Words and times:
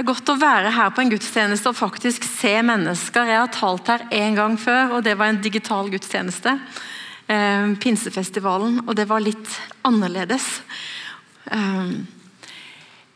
Det 0.00 0.06
er 0.06 0.14
godt 0.14 0.30
å 0.32 0.40
være 0.40 0.70
her 0.72 0.92
på 0.96 1.02
en 1.02 1.10
gudstjeneste 1.12 1.68
og 1.68 1.76
faktisk 1.76 2.24
se 2.24 2.54
mennesker. 2.64 3.28
Jeg 3.28 3.36
har 3.36 3.50
talt 3.52 3.90
her 3.92 4.06
en 4.16 4.38
gang 4.38 4.54
før, 4.56 4.94
og 4.96 5.02
det 5.04 5.12
var 5.20 5.28
en 5.28 5.40
digital 5.44 5.90
gudstjeneste. 5.92 6.54
Eh, 7.28 7.66
Pinsefestivalen, 7.82 8.78
og 8.86 8.96
det 8.96 9.04
var 9.10 9.20
litt 9.20 9.58
annerledes. 9.84 10.46
Eh, 11.52 11.92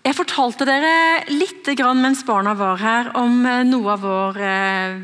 jeg 0.05 0.19
fortalte 0.19 0.69
dere 0.69 1.25
litt 1.33 1.73
mens 1.97 2.21
barna 2.29 2.53
var 2.53 2.77
her, 2.77 3.09
om 3.17 3.47
eh, 3.49 3.65
noe 3.65 3.95
av 3.95 4.05
vår 4.05 4.41
eh, 4.45 5.01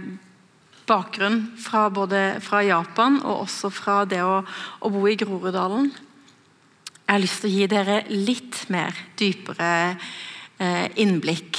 bakgrunn 0.85 1.47
fra 1.57 1.89
både 1.89 2.43
fra 2.45 2.61
Japan 2.61 3.23
og 3.23 3.47
også 3.47 3.71
fra 3.73 4.03
det 4.05 4.21
å, 4.21 4.43
å 4.85 4.93
bo 4.93 5.09
i 5.09 5.17
Groruddalen. 5.17 5.89
Jeg 5.89 7.09
har 7.09 7.25
lyst 7.25 7.41
til 7.41 7.49
å 7.49 7.57
gi 7.57 7.71
dere 7.73 8.03
litt 8.12 8.67
mer 8.69 8.93
dypere 9.17 9.97
innblikk. 11.01 11.59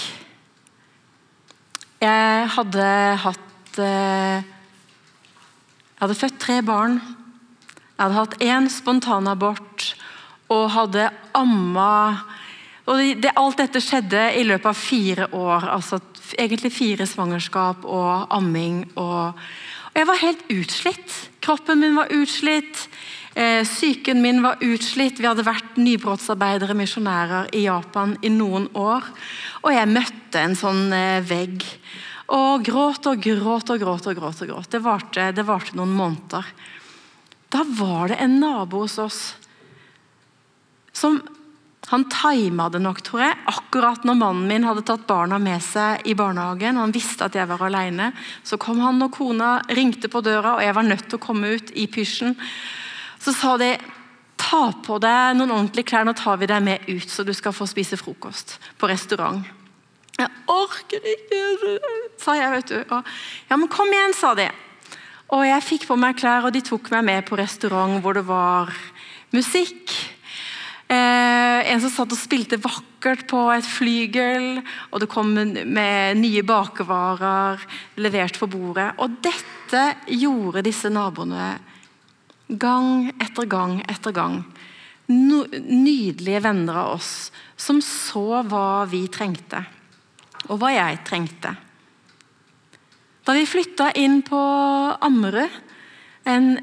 Jeg 2.02 2.46
hadde 2.56 2.86
hatt 3.22 3.80
eh, 3.82 4.42
Jeg 4.42 6.02
hadde 6.02 6.18
født 6.18 6.40
tre 6.42 6.62
barn. 6.66 6.96
Jeg 6.98 8.02
hadde 8.02 8.18
hatt 8.18 8.38
én 8.42 8.70
spontanabort 8.74 9.92
og 10.52 10.72
hadde 10.74 11.12
amma 11.38 12.24
og 12.90 12.98
det, 13.22 13.32
Alt 13.38 13.62
dette 13.62 13.82
skjedde 13.84 14.24
i 14.40 14.46
løpet 14.48 14.72
av 14.72 14.78
fire 14.78 15.28
år. 15.38 15.68
altså 15.78 16.02
Egentlig 16.40 16.72
fire 16.74 17.06
svangerskap 17.06 17.86
og 17.86 18.34
amming. 18.34 18.86
Og, 18.96 19.38
og 19.92 20.00
jeg 20.00 20.08
var 20.10 20.22
helt 20.24 20.44
utslitt. 20.50 21.18
Kroppen 21.44 21.82
min 21.84 21.98
var 22.00 22.12
utslitt. 22.16 22.88
Eh, 23.34 23.64
syken 23.66 24.22
min 24.22 24.42
var 24.44 24.60
utslitt. 24.60 25.20
Vi 25.20 25.28
hadde 25.28 25.46
vært 25.48 25.78
nybrottsarbeidere, 25.80 26.76
misjonærer 26.76 27.52
i 27.56 27.64
Japan 27.64 28.18
i 28.22 28.32
noen 28.34 28.68
år. 28.76 29.08
Og 29.64 29.72
jeg 29.72 29.92
møtte 29.92 30.42
en 30.42 30.58
sånn 30.60 30.90
eh, 30.96 31.24
vegg. 31.24 31.64
Og 32.36 32.66
gråt 32.68 33.08
og 33.08 33.24
gråt 33.24 33.72
og 33.72 33.80
gråt. 33.80 34.08
og 34.08 34.20
gråt 34.20 34.42
og 34.44 34.52
gråt. 34.52 34.72
Det 34.72 34.84
varte, 34.84 35.32
det 35.36 35.48
varte 35.48 35.78
noen 35.80 35.96
måneder. 35.96 36.48
Da 37.52 37.64
var 37.68 38.12
det 38.12 38.20
en 38.24 38.40
nabo 38.40 38.84
hos 38.84 38.98
oss 39.00 39.22
som 40.92 41.22
han 41.88 42.06
tima 42.12 42.70
det 42.70 42.80
nok, 42.80 43.02
tror 43.04 43.24
jeg. 43.24 43.38
Akkurat 43.52 44.04
når 44.08 44.16
mannen 44.20 44.48
min 44.48 44.68
hadde 44.68 44.84
tatt 44.88 45.08
barna 45.10 45.40
med 45.42 45.64
seg 45.66 46.06
i 46.08 46.14
barnehagen, 46.16 46.78
han 46.80 46.94
visste 46.96 47.28
at 47.28 47.36
jeg 47.36 47.50
var 47.50 47.64
alene, 47.68 48.12
så 48.48 48.60
kom 48.62 48.80
han 48.84 49.02
og 49.04 49.12
kona 49.16 49.58
ringte 49.76 50.12
på 50.12 50.22
døra, 50.24 50.56
og 50.56 50.64
jeg 50.64 50.78
var 50.78 50.88
nødt 50.88 51.08
til 51.10 51.20
å 51.20 51.26
komme 51.26 51.56
ut 51.58 51.74
i 51.76 51.88
pysjen. 51.92 52.38
Så 53.22 53.34
sa 53.38 53.56
de 53.62 53.76
ta 54.42 54.64
på 54.84 54.98
deg 55.02 55.38
noen 55.38 55.54
ordentlige 55.54 55.92
klær, 55.92 56.06
nå 56.08 56.16
tar 56.18 56.40
vi 56.42 56.50
deg 56.50 56.64
med 56.66 56.88
ut, 56.90 57.08
så 57.10 57.24
du 57.26 57.34
skal 57.38 57.54
få 57.54 57.68
spise 57.70 58.00
frokost 58.00 58.58
på 58.82 58.90
restaurant. 58.90 59.46
Jeg 60.18 60.30
orker 60.52 61.06
ikke, 61.14 61.40
sa 62.22 62.36
jeg. 62.38 62.52
vet 62.58 62.74
du. 62.74 62.80
Og, 62.82 63.08
ja, 63.50 63.58
men 63.58 63.70
kom 63.72 63.90
igjen, 63.94 64.16
sa 64.18 64.34
de. 64.38 64.50
Og 65.32 65.46
jeg 65.48 65.64
fikk 65.64 65.88
på 65.88 65.98
meg 66.00 66.18
klær, 66.20 66.50
og 66.50 66.56
de 66.56 66.64
tok 66.66 66.92
meg 66.94 67.06
med 67.08 67.28
på 67.30 67.40
restaurant 67.40 68.02
hvor 68.04 68.18
det 68.18 68.26
var 68.28 68.74
musikk. 69.32 69.94
Eh, 70.92 71.72
en 71.72 71.80
som 71.80 71.94
satt 71.94 72.12
og 72.12 72.20
spilte 72.20 72.60
vakkert 72.60 73.24
på 73.32 73.46
et 73.54 73.66
flygel, 73.66 74.60
og 74.92 75.00
det 75.00 75.10
kom 75.12 75.32
med 75.32 76.20
nye 76.20 76.44
bakevarer 76.44 77.64
levert 78.04 78.42
på 78.42 78.50
bordet. 78.52 78.92
Og 79.00 79.22
dette 79.24 79.86
gjorde 80.12 80.66
disse 80.68 80.92
naboene 80.92 81.54
Gang 82.60 83.12
etter 83.22 83.48
gang 83.48 83.80
etter 83.88 84.12
gang. 84.16 84.42
No, 85.12 85.44
nydelige 85.52 86.44
venner 86.44 86.78
av 86.84 86.94
oss 86.98 87.32
som 87.60 87.82
så 87.84 88.42
hva 88.48 88.84
vi 88.92 89.06
trengte, 89.12 89.64
og 90.50 90.62
hva 90.62 90.72
jeg 90.74 91.02
trengte. 91.08 91.54
Da 93.28 93.36
vi 93.38 93.48
flytta 93.48 93.92
inn 94.00 94.22
på 94.26 94.40
Ammerud, 95.04 95.60
en 96.26 96.54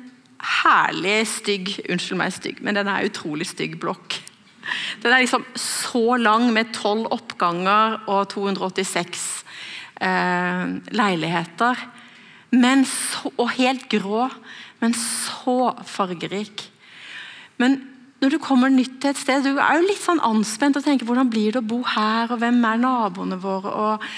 herlig 0.62 1.20
stygg 1.26 1.70
Unnskyld 1.90 2.18
meg, 2.20 2.34
stygg, 2.34 2.60
men 2.62 2.78
den 2.78 2.90
er 2.90 3.06
utrolig 3.08 3.48
stygg 3.50 3.78
blokk. 3.82 4.20
Den 5.02 5.12
er 5.12 5.22
liksom 5.22 5.46
så 5.58 6.18
lang, 6.20 6.50
med 6.52 6.72
tolv 6.76 7.08
oppganger 7.14 8.02
og 8.10 8.28
286 8.34 9.24
eh, 10.04 10.64
leiligheter. 10.92 11.84
Men 12.54 12.84
så, 12.88 13.32
og 13.36 13.54
helt 13.56 13.88
grå 13.92 14.26
men 14.82 14.96
så 14.96 15.72
fargerik. 15.86 16.66
Men 17.58 17.80
når 18.22 18.34
du 18.34 18.38
kommer 18.42 18.70
nytt 18.72 18.98
til 19.02 19.12
et 19.12 19.20
sted, 19.20 19.46
du 19.46 19.58
er 19.62 19.78
jo 19.78 19.86
litt 19.86 20.02
sånn 20.02 20.22
anspent 20.26 20.78
og 20.78 20.84
tenker 20.86 21.06
hvordan 21.06 21.30
blir 21.30 21.54
det 21.54 21.62
å 21.62 21.70
bo 21.70 21.82
her, 21.86 22.30
og 22.30 22.40
hvem 22.42 22.62
er 22.66 22.84
naboene 22.84 23.38
våre? 23.42 23.74
og 23.74 24.08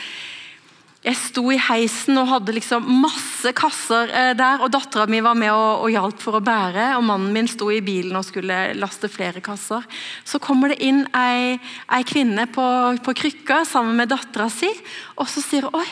jeg 1.01 1.17
sto 1.17 1.47
i 1.49 1.57
heisen 1.57 2.19
og 2.21 2.29
hadde 2.29 2.53
liksom 2.53 2.85
masse 3.01 3.55
kasser 3.57 4.11
eh, 4.13 4.33
der. 4.37 4.61
og 4.61 4.69
Dattera 4.75 5.07
mi 5.09 5.23
var 5.25 5.39
med 5.39 5.49
og, 5.49 5.87
og 5.87 5.95
hjalp 5.95 6.21
for 6.21 6.37
å 6.37 6.43
bære. 6.45 6.91
og 6.99 7.07
Mannen 7.09 7.33
min 7.33 7.49
sto 7.49 7.71
i 7.73 7.81
bilen 7.85 8.19
og 8.19 8.27
skulle 8.29 8.59
laste 8.77 9.09
flere 9.09 9.41
kasser. 9.41 9.87
Så 10.29 10.43
kommer 10.45 10.75
det 10.75 10.83
inn 10.85 11.07
ei, 11.17 11.57
ei 11.89 12.05
kvinne 12.05 12.45
på, 12.53 12.67
på 13.01 13.17
krykka 13.17 13.63
sammen 13.69 13.97
med 13.97 14.13
dattera 14.13 14.51
si. 14.53 14.69
Og 15.17 15.25
så 15.33 15.41
sier 15.41 15.71
hun 15.71 15.81
oi, 15.81 15.89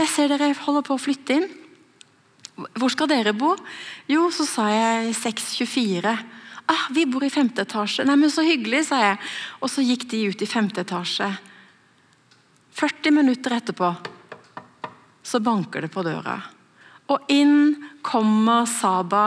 jeg 0.00 0.12
ser 0.14 0.32
dere 0.32 0.54
holder 0.64 0.86
på 0.86 0.96
å 0.96 1.02
flytte 1.02 1.36
inn. 1.36 1.48
Hvor 2.58 2.90
skal 2.90 3.10
dere 3.10 3.34
bo? 3.36 3.52
Jo, 4.10 4.28
så 4.34 4.46
sa 4.48 4.66
jeg 4.72 5.14
624. 5.14 6.14
Ah, 6.68 6.86
vi 6.92 7.06
bor 7.08 7.24
i 7.24 7.32
femte 7.32 7.62
etasje. 7.64 8.04
Nei, 8.04 8.16
men 8.18 8.30
Så 8.30 8.42
hyggelig, 8.42 8.88
sa 8.88 8.98
jeg. 9.00 9.18
Og 9.62 9.70
så 9.70 9.84
gikk 9.84 10.08
de 10.10 10.26
ut 10.28 10.42
i 10.42 10.50
femte 10.50 10.82
etasje. 10.82 11.30
40 12.78 13.14
minutter 13.14 13.56
etterpå 13.56 13.92
så 15.28 15.40
banker 15.40 15.84
det 15.84 15.92
på 15.92 16.02
døra. 16.06 16.38
Og 17.12 17.30
inn 17.32 17.74
kommer 18.04 18.64
Saba 18.68 19.26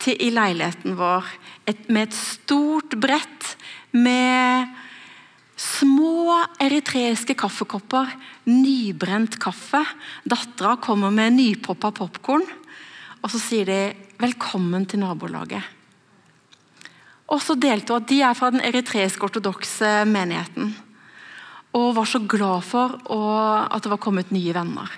til, 0.00 0.16
i 0.20 0.30
leiligheten 0.32 0.96
vår 0.96 1.28
et, 1.68 1.88
med 1.88 2.08
et 2.08 2.16
stort 2.16 2.96
brett 3.00 3.54
med 3.92 4.70
Små 5.54 6.34
eritreiske 6.58 7.36
kaffekopper, 7.38 8.10
nybrent 8.50 9.36
kaffe. 9.42 9.84
Dattera 10.26 10.74
kommer 10.82 11.14
med 11.14 11.36
nypoppa 11.36 11.92
popkorn, 11.94 12.42
og 13.22 13.30
så 13.30 13.38
sier 13.38 13.64
de 13.64 13.94
'velkommen 14.18 14.86
til 14.86 15.00
nabolaget'. 15.00 15.62
Og 17.28 17.40
så 17.40 17.54
delte 17.54 17.92
hun 17.92 18.02
at 18.02 18.08
de 18.08 18.20
er 18.22 18.34
fra 18.34 18.50
den 18.50 18.60
eritreiske 18.60 19.24
ortodokse 19.24 20.04
menigheten. 20.04 20.74
Og 21.74 21.94
var 21.96 22.04
så 22.04 22.18
glad 22.18 22.62
for 22.62 22.98
at 23.70 23.82
det 23.82 23.90
var 23.90 24.02
kommet 24.02 24.30
nye 24.30 24.54
venner. 24.54 24.90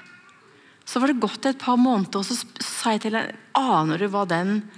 Så 0.84 1.00
var 1.00 1.06
det 1.06 1.20
gått 1.20 1.46
et 1.46 1.58
par 1.58 1.76
måneder, 1.76 2.18
og 2.18 2.24
så 2.24 2.36
sa 2.60 2.94
jeg 2.94 3.00
til 3.00 3.16
henne 3.16 3.34
Aner 3.54 3.98
du 3.98 4.08
hva 4.08 4.26
den 4.28 4.70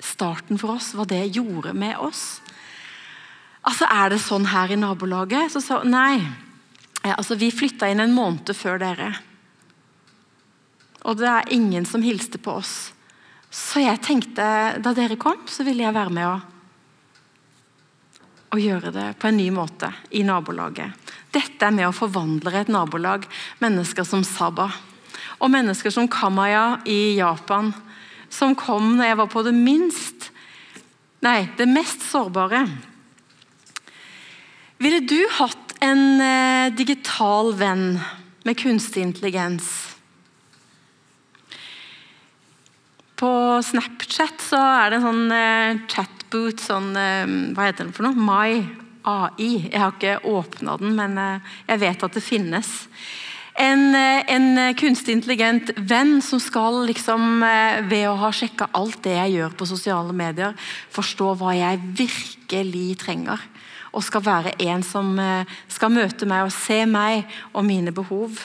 starten 0.00 0.58
for 0.58 0.76
oss, 0.78 0.94
hva 0.94 1.06
det 1.06 1.34
gjorde 1.34 1.74
med 1.74 1.96
oss? 1.98 2.40
Altså, 3.68 3.84
Er 3.84 4.10
det 4.14 4.20
sånn 4.24 4.48
her 4.48 4.72
i 4.72 4.80
nabolaget? 4.80 5.52
Så 5.52 5.60
sa 5.60 5.80
hun 5.82 5.92
nei. 5.92 6.24
Altså, 7.04 7.36
Vi 7.36 7.50
flytta 7.52 7.88
inn 7.88 8.00
en 8.00 8.14
måned 8.16 8.54
før 8.56 8.80
dere. 8.80 9.12
Og 11.04 11.16
det 11.20 11.28
er 11.28 11.52
ingen 11.54 11.84
som 11.86 12.02
hilste 12.02 12.40
på 12.40 12.58
oss. 12.58 12.92
Så 13.50 13.80
jeg 13.80 14.00
tenkte, 14.04 14.44
da 14.82 14.92
dere 14.92 15.16
kom, 15.16 15.46
så 15.48 15.64
ville 15.64 15.84
jeg 15.84 15.94
være 15.94 16.12
med 16.12 16.26
å, 16.26 16.34
å 18.52 18.58
gjøre 18.60 18.92
det 18.92 19.06
på 19.20 19.30
en 19.30 19.38
ny 19.38 19.48
måte 19.54 19.88
i 20.10 20.24
nabolaget. 20.26 20.92
Dette 21.32 21.64
er 21.64 21.72
med 21.72 21.88
å 21.88 21.96
forvandle 21.96 22.52
et 22.60 22.72
nabolag. 22.72 23.24
Mennesker 23.60 24.04
som 24.04 24.24
Saba. 24.24 24.68
Og 25.38 25.52
mennesker 25.52 25.92
som 25.92 26.08
Kamaya 26.10 26.80
i 26.88 27.16
Japan. 27.18 27.72
Som 28.28 28.56
kom 28.58 28.96
når 28.96 29.12
jeg 29.12 29.20
var 29.22 29.32
på 29.32 29.44
det 29.46 29.56
minst 29.56 30.32
Nei, 31.18 31.48
det 31.58 31.64
mest 31.66 32.04
sårbare. 32.06 32.60
Ville 34.78 35.00
du 35.02 35.18
hatt 35.40 35.72
en 35.82 36.20
eh, 36.22 36.70
digital 36.78 37.50
venn 37.58 37.98
med 38.46 38.58
kunstig 38.60 39.02
intelligens? 39.02 39.66
På 43.18 43.58
Snapchat 43.66 44.44
så 44.44 44.60
er 44.62 44.92
det 44.92 45.00
en 45.00 45.08
sånn 45.08 45.34
eh, 45.34 45.80
chatboot, 45.90 46.62
sånn 46.62 46.92
eh, 46.94 47.34
Hva 47.56 47.66
heter 47.66 47.88
den 47.88 47.96
for 47.96 48.06
noe? 48.06 48.14
My 48.14 48.62
AI. 49.08 49.50
Jeg 49.66 49.82
har 49.82 49.96
ikke 49.96 50.20
åpna 50.30 50.78
den, 50.78 50.94
men 50.94 51.18
jeg 51.18 51.82
vet 51.82 52.02
at 52.04 52.14
det 52.14 52.22
finnes. 52.22 52.70
En, 53.58 53.90
en, 53.96 54.48
kunstig 54.78 55.16
intelligent 55.16 55.72
venn 55.90 56.20
som 56.22 56.38
skal, 56.38 56.84
liksom, 56.86 57.40
ved 57.88 58.04
å 58.06 58.18
ha 58.20 58.28
sjekka 58.30 58.68
alt 58.78 59.00
det 59.02 59.16
jeg 59.16 59.38
gjør 59.40 59.56
på 59.58 59.66
sosiale 59.70 60.14
medier, 60.14 60.52
forstå 60.94 61.32
hva 61.40 61.56
jeg 61.56 61.80
virkelig 61.98 62.90
trenger 63.00 63.42
og 63.92 64.04
skal 64.04 64.24
være 64.24 64.54
en 64.68 64.84
som 64.86 65.16
eh, 65.22 65.58
skal 65.70 65.92
møte 65.94 66.28
meg 66.28 66.46
og 66.46 66.54
se 66.54 66.82
meg 66.88 67.26
og 67.52 67.66
mine 67.66 67.94
behov. 67.94 68.38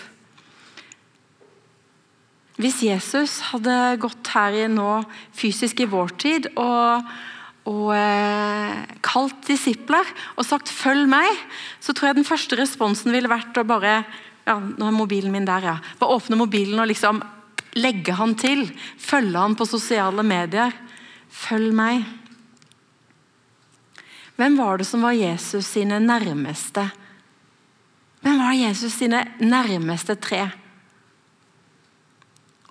Hvis 2.61 2.83
Jesus 2.85 3.39
hadde 3.49 3.97
gått 4.01 4.29
her 4.35 4.67
nå 4.69 5.01
fysisk 5.33 5.81
i 5.81 5.89
vår 5.89 6.13
tid 6.21 6.51
og, 6.53 7.07
og 7.69 7.87
eh, 7.97 8.83
kalt 9.01 9.41
disipler 9.49 10.05
og 10.37 10.45
sagt 10.45 10.69
'følg 10.69 11.09
meg', 11.09 11.41
så 11.81 11.93
tror 11.93 12.11
jeg 12.11 12.21
den 12.21 12.29
første 12.29 12.59
responsen 12.59 13.11
ville 13.11 13.31
vært 13.31 13.57
å 13.57 13.65
bare 13.65 14.03
ja, 14.45 14.57
nå 14.59 14.85
er 14.85 14.95
mobilen 14.95 15.31
min 15.31 15.47
der, 15.47 15.63
ja. 15.63 15.77
Bare 15.99 16.19
åpne 16.19 16.37
mobilen 16.37 16.79
og 16.79 16.89
liksom 16.91 17.21
legge 17.79 18.13
han 18.13 18.35
til. 18.35 18.67
Følge 18.99 19.39
han 19.39 19.55
på 19.55 19.65
sosiale 19.65 20.23
medier. 20.25 20.73
Følg 21.31 21.73
meg. 21.73 22.03
Hvem 24.35 24.57
var 24.57 24.77
det 24.77 24.87
som 24.89 25.03
var 25.05 25.13
Jesus 25.13 25.67
sine 25.75 25.99
nærmeste? 26.01 26.87
Hvem 28.23 28.39
var 28.39 28.55
Jesus 28.57 28.95
sine 28.97 29.21
nærmeste 29.39 30.15
tre? 30.15 30.47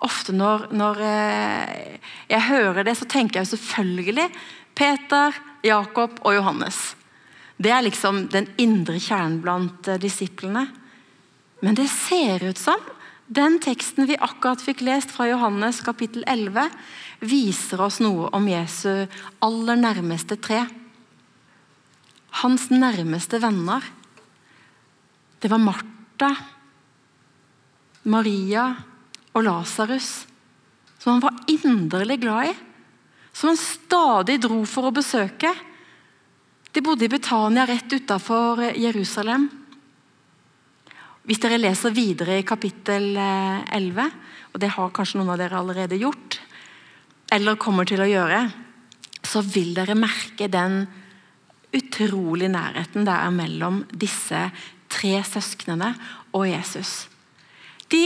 Ofte 0.03 0.35
når, 0.35 0.67
når 0.75 1.03
eh, 1.07 2.01
jeg 2.33 2.49
hører 2.49 2.83
det, 2.89 2.97
så 2.99 3.07
tenker 3.07 3.41
jeg 3.41 3.53
selvfølgelig 3.53 4.27
Peter, 4.75 5.37
Jakob 5.63 6.19
og 6.25 6.35
Johannes. 6.35 6.97
Det 7.63 7.71
er 7.71 7.85
liksom 7.87 8.25
den 8.33 8.49
indre 8.59 8.99
kjernen 8.99 9.39
blant 9.45 9.87
eh, 9.87 10.01
disiplene. 10.03 10.67
Men 11.63 11.79
det 11.79 11.87
ser 11.93 12.43
ut 12.43 12.59
som 12.59 12.81
den 13.33 13.61
teksten 13.63 14.09
vi 14.11 14.19
akkurat 14.19 14.61
fikk 14.61 14.83
lest 14.83 15.15
fra 15.15 15.29
Johannes 15.31 15.79
kapittel 15.87 16.25
11, 16.27 16.67
viser 17.23 17.81
oss 17.81 18.01
noe 18.03 18.27
om 18.35 18.49
Jesu 18.51 19.07
aller 19.47 19.79
nærmeste 19.79 20.37
tre. 20.43 20.65
Hans 22.41 22.71
nærmeste 22.73 23.41
venner. 23.43 23.85
Det 25.43 25.51
var 25.51 25.61
Martha, 25.61 26.31
Maria 28.09 28.67
og 29.33 29.45
Lasarus, 29.45 30.11
som 30.99 31.17
han 31.17 31.25
var 31.25 31.43
inderlig 31.51 32.21
glad 32.23 32.53
i. 32.53 32.55
Som 33.33 33.53
han 33.53 33.61
stadig 33.61 34.39
dro 34.43 34.63
for 34.69 34.89
å 34.89 34.95
besøke. 34.95 35.51
De 36.73 36.81
bodde 36.85 37.05
i 37.05 37.13
Betania 37.13 37.67
rett 37.69 37.93
utafor 37.93 38.63
Jerusalem. 38.77 39.49
Hvis 41.29 41.41
dere 41.43 41.61
leser 41.61 41.95
videre 41.95 42.41
i 42.41 42.47
kapittel 42.47 43.13
11, 43.15 44.01
eh, 44.03 44.17
og 44.53 44.61
det 44.61 44.73
har 44.75 44.95
kanskje 44.95 45.21
noen 45.21 45.35
av 45.35 45.39
dere 45.39 45.61
allerede 45.61 46.01
gjort, 46.01 46.41
eller 47.33 47.61
kommer 47.61 47.87
til 47.89 48.03
å 48.03 48.09
gjøre, 48.09 48.41
så 49.23 49.41
vil 49.47 49.71
dere 49.77 49.95
merke 49.97 50.49
den 50.51 50.83
utrolig 51.73 52.51
nærheten 52.53 53.07
det 53.07 53.15
er 53.15 53.35
mellom 53.35 53.83
disse 53.93 54.49
tre 54.93 55.15
søsknene 55.25 55.93
og 56.37 56.47
Jesus. 56.51 57.07
De 57.93 58.05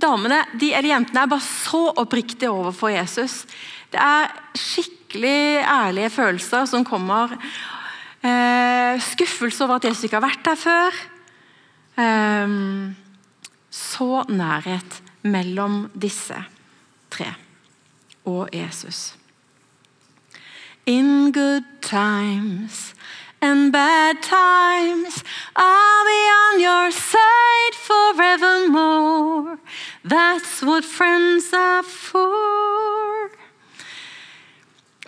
damene 0.00 0.42
de, 0.58 0.72
eller 0.72 0.94
jentene 0.94 1.24
er 1.24 1.30
bare 1.30 1.44
så 1.44 1.82
oppriktige 2.00 2.50
overfor 2.50 2.92
Jesus. 2.94 3.44
Det 3.90 4.00
er 4.00 4.30
skikkelig 4.58 5.62
ærlige 5.66 6.10
følelser 6.14 6.66
som 6.70 6.86
kommer. 6.86 7.34
Eh, 8.22 9.00
skuffelse 9.02 9.64
over 9.64 9.78
at 9.78 9.88
Jesus 9.88 10.06
ikke 10.06 10.18
har 10.20 10.26
vært 10.26 10.44
der 10.46 10.58
før. 10.58 10.98
Eh, 12.00 12.56
så 13.70 14.10
nærhet 14.30 15.00
mellom 15.22 15.84
disse 15.94 16.38
tre 17.10 17.32
og 18.28 18.48
Jesus. 18.54 19.19
In 20.86 21.32
good 21.32 21.64
times 21.82 22.94
and 23.42 23.72
bad 23.72 24.22
times, 24.22 25.22
I'll 25.56 26.04
be 26.04 26.22
on 26.44 26.60
your 26.60 26.90
side 26.90 27.74
forevermore. 27.74 29.58
That's 30.04 30.62
what 30.62 30.84
friends 30.84 31.52
are 31.52 31.82
for. 31.82 33.30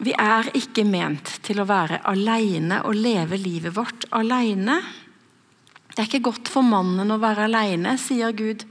Vi 0.02 0.12
er 0.18 0.48
ikke 0.56 0.84
ment 0.84 1.28
til 1.46 1.60
å 1.62 1.68
være 1.68 2.02
alene 2.10 2.82
og 2.84 2.96
leve 2.96 3.38
livet 3.38 3.76
vårt 3.76 4.08
alene. 4.10 4.80
Det 5.92 6.00
er 6.00 6.08
ikke 6.08 6.26
godt 6.30 6.48
for 6.52 6.66
mannen 6.66 7.12
å 7.12 7.20
være 7.22 7.46
alene, 7.46 7.96
sier 8.00 8.32
Gud 8.36 8.64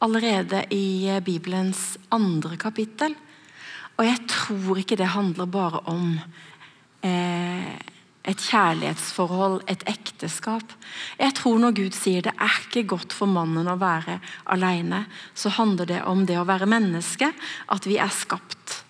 allerede 0.00 0.64
i 0.72 1.18
Bibelens 1.24 1.98
andre 2.14 2.56
kapittel. 2.56 3.14
Og 4.00 4.06
jeg 4.08 4.20
tror 4.32 4.80
ikke 4.80 4.96
det 4.96 5.12
handler 5.12 5.48
bare 5.52 5.82
om 5.92 6.14
eh, 7.04 7.72
et 8.24 8.44
kjærlighetsforhold, 8.48 9.58
et 9.68 9.84
ekteskap. 9.92 10.72
Jeg 11.20 11.34
tror 11.36 11.58
når 11.60 11.74
Gud 11.76 11.96
sier 11.96 12.24
det 12.24 12.32
er 12.32 12.56
ikke 12.64 12.86
godt 12.94 13.12
for 13.16 13.28
mannen 13.28 13.68
å 13.68 13.76
være 13.80 14.16
alene, 14.56 15.02
så 15.36 15.52
handler 15.52 15.90
det 15.92 16.00
om 16.08 16.24
det 16.24 16.38
å 16.40 16.46
være 16.48 16.68
menneske, 16.70 17.28
at 17.68 17.88
vi 17.88 18.00
er 18.00 18.12
skapt. 18.14 18.80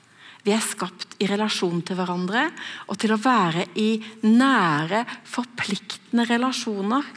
Vi 0.47 0.55
er 0.55 0.62
skapt 0.65 1.19
i 1.21 1.27
relasjon 1.29 1.83
til 1.85 1.99
hverandre 1.99 2.47
og 2.87 2.97
til 3.03 3.12
å 3.12 3.21
være 3.21 3.67
i 3.83 3.91
nære, 4.25 5.03
forpliktende 5.29 6.25
relasjoner. 6.31 7.11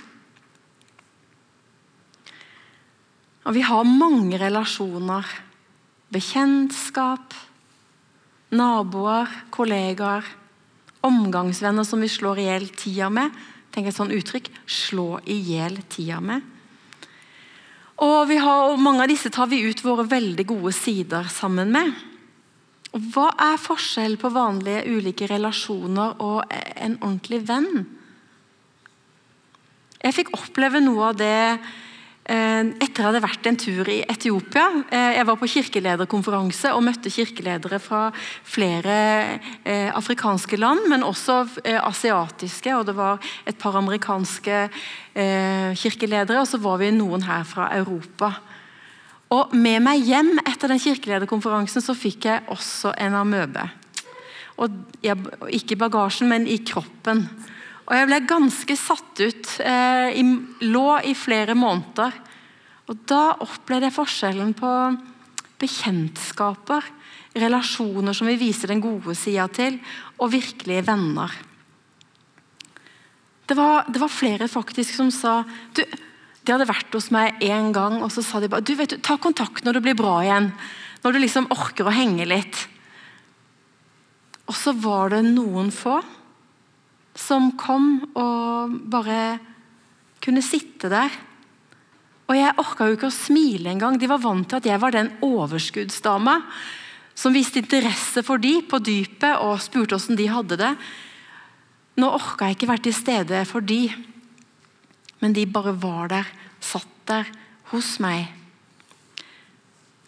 Og 3.44 3.56
vi 3.56 3.64
har 3.70 3.88
mange 3.88 4.42
relasjoner. 4.42 5.28
Bekjentskap, 6.14 7.34
naboer, 8.56 9.30
kollegaer, 9.54 10.26
omgangsvenner 11.04 11.86
som 11.88 12.02
vi 12.04 12.10
slår 12.12 12.40
i 12.40 12.48
hjel 12.48 12.70
tida 12.78 13.10
med. 13.12 13.34
Tenk 13.74 13.90
et 13.90 13.98
sånt 13.98 14.14
uttrykk. 14.14 14.50
Slå 14.70 15.18
i 15.26 15.38
hjel 15.50 15.80
tida 15.92 16.22
med. 16.24 16.46
Og, 18.04 18.32
har, 18.32 18.72
og 18.72 18.82
Mange 18.82 19.06
av 19.06 19.12
disse 19.12 19.32
tar 19.34 19.50
vi 19.52 19.64
ut 19.68 19.84
våre 19.86 20.06
veldig 20.10 20.46
gode 20.50 20.74
sider 20.76 21.30
sammen 21.32 21.74
med. 21.74 21.94
Hva 22.94 23.32
er 23.42 23.62
forskjellen 23.62 24.20
på 24.22 24.30
vanlige 24.34 24.86
ulike 24.86 25.28
relasjoner 25.30 26.20
og 26.22 26.44
en 26.54 26.98
ordentlig 27.02 27.42
venn? 27.48 27.86
Jeg 30.04 30.18
fikk 30.18 30.34
oppleve 30.36 30.82
noe 30.84 31.10
av 31.10 31.18
det 31.18 31.38
etter 32.24 33.02
jeg 33.02 33.08
hadde 33.10 33.20
vært 33.24 33.48
en 33.50 33.58
tur 33.60 33.90
i 33.92 33.98
Etiopia 34.08 34.64
eh, 34.88 35.18
Jeg 35.18 35.26
var 35.28 35.36
på 35.36 35.50
kirkelederkonferanse 35.52 36.72
og 36.72 36.86
møtte 36.86 37.12
kirkeledere 37.12 37.82
fra 37.84 38.06
flere 38.48 38.96
eh, 39.66 39.90
afrikanske 39.92 40.56
land, 40.56 40.88
men 40.88 41.04
også 41.04 41.42
asiatiske. 41.84 42.72
og 42.78 42.86
Det 42.88 42.96
var 42.96 43.20
et 43.46 43.58
par 43.58 43.76
amerikanske 43.76 44.70
kirkeledere, 45.14 46.40
og 46.42 46.48
så 46.48 46.58
var 46.58 46.80
vi 46.82 46.90
noen 46.90 47.22
her 47.22 47.44
fra 47.46 47.68
Europa. 47.78 48.32
Og 49.30 49.54
Med 49.54 49.84
meg 49.84 50.02
hjem 50.08 50.40
etter 50.42 50.72
den 50.72 50.82
kirkelederkonferansen 50.82 51.84
så 51.84 51.94
fikk 51.98 52.26
jeg 52.30 52.46
også 52.54 52.96
en 52.98 53.20
amøbe. 53.20 53.68
Og 54.62 54.74
jeg, 55.04 55.18
ikke 55.50 55.76
i 55.76 55.82
bagasjen, 55.82 56.30
men 56.30 56.48
i 56.48 56.60
kroppen. 56.66 57.28
Og 57.84 57.96
jeg 57.98 58.08
ble 58.08 58.20
ganske 58.28 58.76
satt 58.80 59.24
ut. 59.24 59.56
Eh, 59.60 60.20
lå 60.64 60.88
i 61.04 61.16
flere 61.18 61.56
måneder. 61.58 62.14
Og 62.92 63.00
da 63.08 63.36
opplevde 63.44 63.90
jeg 63.90 63.96
forskjellen 63.96 64.54
på 64.58 64.72
bekjentskaper, 65.64 66.86
relasjoner 67.40 68.16
som 68.16 68.28
vi 68.30 68.38
viser 68.40 68.74
den 68.74 68.84
gode 68.84 69.16
sida 69.18 69.48
til, 69.52 69.80
og 70.20 70.34
virkelige 70.34 70.84
venner. 70.86 71.32
Det 73.48 73.56
var, 73.58 73.88
det 73.92 74.00
var, 74.00 74.12
flere 74.12 74.48
faktisk 74.48 74.96
som 74.96 75.10
sa 75.12 75.42
du, 75.76 75.84
De 76.44 76.52
hadde 76.52 76.68
vært 76.68 76.96
hos 76.96 77.10
meg 77.16 77.40
én 77.44 77.72
gang, 77.76 78.02
og 78.04 78.12
så 78.12 78.24
sa 78.24 78.42
de 78.44 78.50
bare 78.52 78.66
du 78.66 78.74
vet, 78.76 78.98
ta 79.04 79.16
kontakt 79.16 79.64
når 79.64 79.78
det 79.78 79.84
blir 79.86 79.96
bra 80.00 80.18
igjen. 80.24 80.50
Når 81.04 81.16
du 81.16 81.20
liksom 81.24 81.48
orker 81.56 81.88
å 81.88 81.96
henge 81.96 82.28
litt. 82.28 82.66
Og 84.52 84.56
så 84.56 84.74
var 84.76 85.16
det 85.16 85.24
noen 85.28 85.72
få 85.72 86.02
som 87.16 87.52
kom 87.60 88.02
og 88.18 88.74
bare 88.90 89.38
kunne 90.24 90.44
sitte 90.46 90.90
der. 90.92 91.14
Og 92.30 92.38
jeg 92.38 92.56
orka 92.62 92.88
jo 92.88 92.96
ikke 92.98 93.12
å 93.12 93.16
smile 93.16 93.74
engang. 93.74 94.00
De 94.00 94.10
var 94.10 94.22
vant 94.24 94.48
til 94.48 94.62
at 94.62 94.70
jeg 94.70 94.82
var 94.82 94.96
den 94.96 95.12
overskuddsdama 95.26 96.40
som 97.14 97.36
viste 97.36 97.62
interesse 97.62 98.24
for 98.26 98.42
de 98.42 98.56
på 98.66 98.80
dypet 98.82 99.44
og 99.44 99.62
spurte 99.62 99.98
åssen 99.98 100.18
de 100.18 100.30
hadde 100.32 100.58
det. 100.60 100.72
Nå 102.02 102.10
orka 102.10 102.50
jeg 102.50 102.58
ikke 102.58 102.72
være 102.72 102.86
til 102.88 102.96
stede 102.98 103.44
for 103.46 103.62
de, 103.62 103.84
men 105.22 105.36
de 105.36 105.46
bare 105.46 105.76
var 105.78 106.10
der, 106.10 106.32
satt 106.64 106.90
der 107.10 107.30
hos 107.70 108.00
meg. 108.02 108.32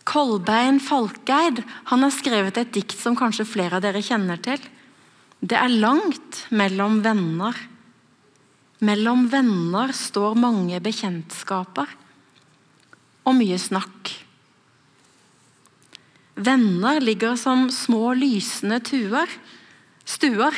Kolbein 0.05 0.79
Falkeid 0.81 1.61
han 1.91 2.05
har 2.05 2.13
skrevet 2.13 2.57
et 2.61 2.73
dikt 2.73 2.97
som 2.97 3.17
kanskje 3.17 3.47
flere 3.49 3.77
av 3.77 3.85
dere 3.85 4.01
kjenner 4.05 4.41
til. 4.41 4.61
Det 5.45 5.57
er 5.59 5.69
langt 5.69 6.39
mellom 6.57 7.01
venner. 7.05 7.57
Mellom 8.85 9.27
venner 9.29 9.91
står 9.93 10.37
mange 10.39 10.79
bekjentskaper 10.81 11.91
og 13.25 13.35
mye 13.37 13.57
snakk. 13.61 14.09
Venner 16.35 16.97
ligger 17.03 17.37
som 17.37 17.67
små 17.73 18.15
lysende 18.17 18.79
tuer, 18.85 19.29
stuer, 20.01 20.57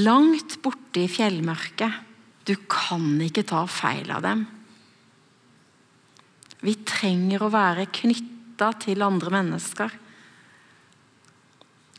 langt 0.00 0.56
borte 0.64 1.04
i 1.04 1.12
fjellmørket. 1.12 2.00
Du 2.48 2.54
kan 2.72 3.20
ikke 3.20 3.44
ta 3.52 3.66
feil 3.68 4.08
av 4.16 4.24
dem. 4.24 4.46
Vi 6.64 6.74
trenger 6.88 7.44
å 7.44 7.52
være 7.52 7.90
knytta 8.00 8.72
til 8.86 9.04
andre 9.04 9.36
mennesker. 9.40 10.04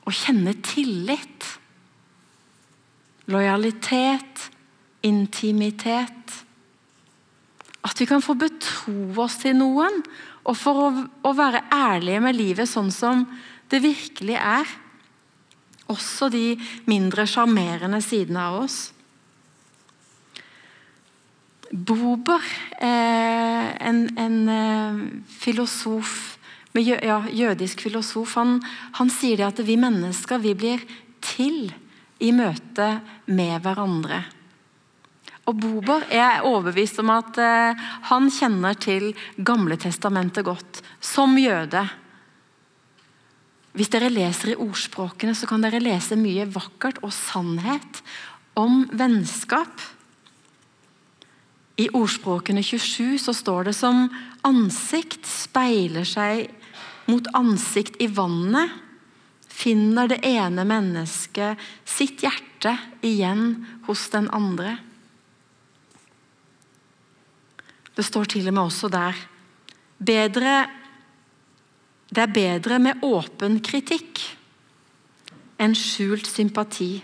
og 0.10 0.16
kjenne 0.18 0.56
tillit 0.66 1.59
lojalitet, 3.30 4.50
intimitet. 5.06 6.44
At 7.86 8.02
vi 8.02 8.08
kan 8.10 8.24
få 8.24 8.36
betro 8.40 9.14
oss 9.22 9.40
til 9.44 9.56
noen, 9.60 10.02
og 10.50 10.58
for 10.58 10.84
å, 10.84 10.90
å 11.30 11.34
være 11.38 11.66
ærlige 11.74 12.22
med 12.24 12.38
livet 12.38 12.70
sånn 12.70 12.92
som 12.94 13.26
det 13.70 13.82
virkelig 13.84 14.38
er. 14.40 14.70
Også 15.90 16.30
de 16.34 16.54
mindre 16.90 17.26
sjarmerende 17.30 18.02
sidene 18.06 18.46
av 18.50 18.64
oss. 18.64 18.80
Bober, 21.70 22.46
eh, 22.82 23.68
en, 23.86 24.08
en 24.18 24.38
eh, 24.50 25.02
filosof, 25.38 26.16
ja, 26.74 27.20
jødisk 27.30 27.84
filosof, 27.86 28.34
han, 28.40 28.58
han 28.98 29.12
sier 29.14 29.38
det 29.38 29.48
at 29.52 29.62
vi 29.66 29.78
mennesker 29.78 30.42
vi 30.42 30.56
blir 30.58 30.82
til 31.22 31.70
i 32.20 32.34
møte 32.36 32.90
med 33.32 33.62
hverandre. 33.64 34.24
Og 35.50 35.58
Bober 35.58 36.04
er 36.14 36.44
overbevist 36.46 37.00
om 37.02 37.10
at 37.14 37.40
eh, 37.42 37.88
han 38.12 38.30
kjenner 38.30 38.78
til 38.78 39.12
Gamle 39.42 39.80
testamentet 39.82 40.46
godt, 40.46 40.82
som 41.02 41.34
jøde. 41.40 41.82
Hvis 43.74 43.90
dere 43.94 44.12
leser 44.14 44.54
i 44.54 44.60
ordspråkene, 44.60 45.34
så 45.34 45.50
kan 45.50 45.64
dere 45.64 45.82
lese 45.82 46.18
mye 46.20 46.46
vakkert 46.54 47.02
og 47.06 47.14
sannhet 47.16 48.04
om 48.60 48.84
vennskap. 48.94 49.82
I 51.80 51.88
ordspråkene 51.96 52.62
27 52.66 53.18
så 53.24 53.34
står 53.34 53.70
det 53.70 53.76
som 53.78 54.08
ansikt 54.46 55.26
speiler 55.30 56.06
seg 56.06 56.50
mot 57.10 57.26
ansikt 57.38 57.98
i 58.04 58.10
vannet, 58.12 58.70
finner 59.60 60.08
det 60.08 60.22
ene 60.28 60.64
mennesket 60.68 61.60
sitt 61.88 62.24
hjerte 62.24 62.76
igjen 63.06 63.66
hos 63.88 64.08
den 64.14 64.30
andre. 64.36 64.78
Det 67.96 68.06
står 68.08 68.30
til 68.32 68.48
og 68.48 68.56
med 68.56 68.64
også 68.64 68.92
der 68.94 69.26
bedre, 70.00 70.70
Det 72.10 72.24
er 72.24 72.32
bedre 72.34 72.80
med 72.82 73.04
åpen 73.06 73.60
kritikk 73.62 74.18
enn 75.62 75.76
skjult 75.78 76.26
sympati. 76.26 77.04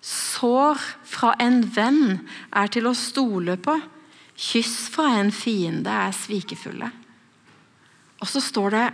Sår 0.00 0.80
fra 1.04 1.34
en 1.44 1.60
venn 1.74 2.22
er 2.56 2.72
til 2.72 2.88
å 2.88 2.94
stole 2.96 3.58
på. 3.60 3.74
Kyss 4.40 4.88
fra 4.94 5.10
en 5.18 5.28
fiende 5.28 5.92
er 5.92 6.16
svikefulle. 6.16 6.88
Og 8.24 8.32
så 8.32 8.40
står 8.40 8.76
det 8.78 8.86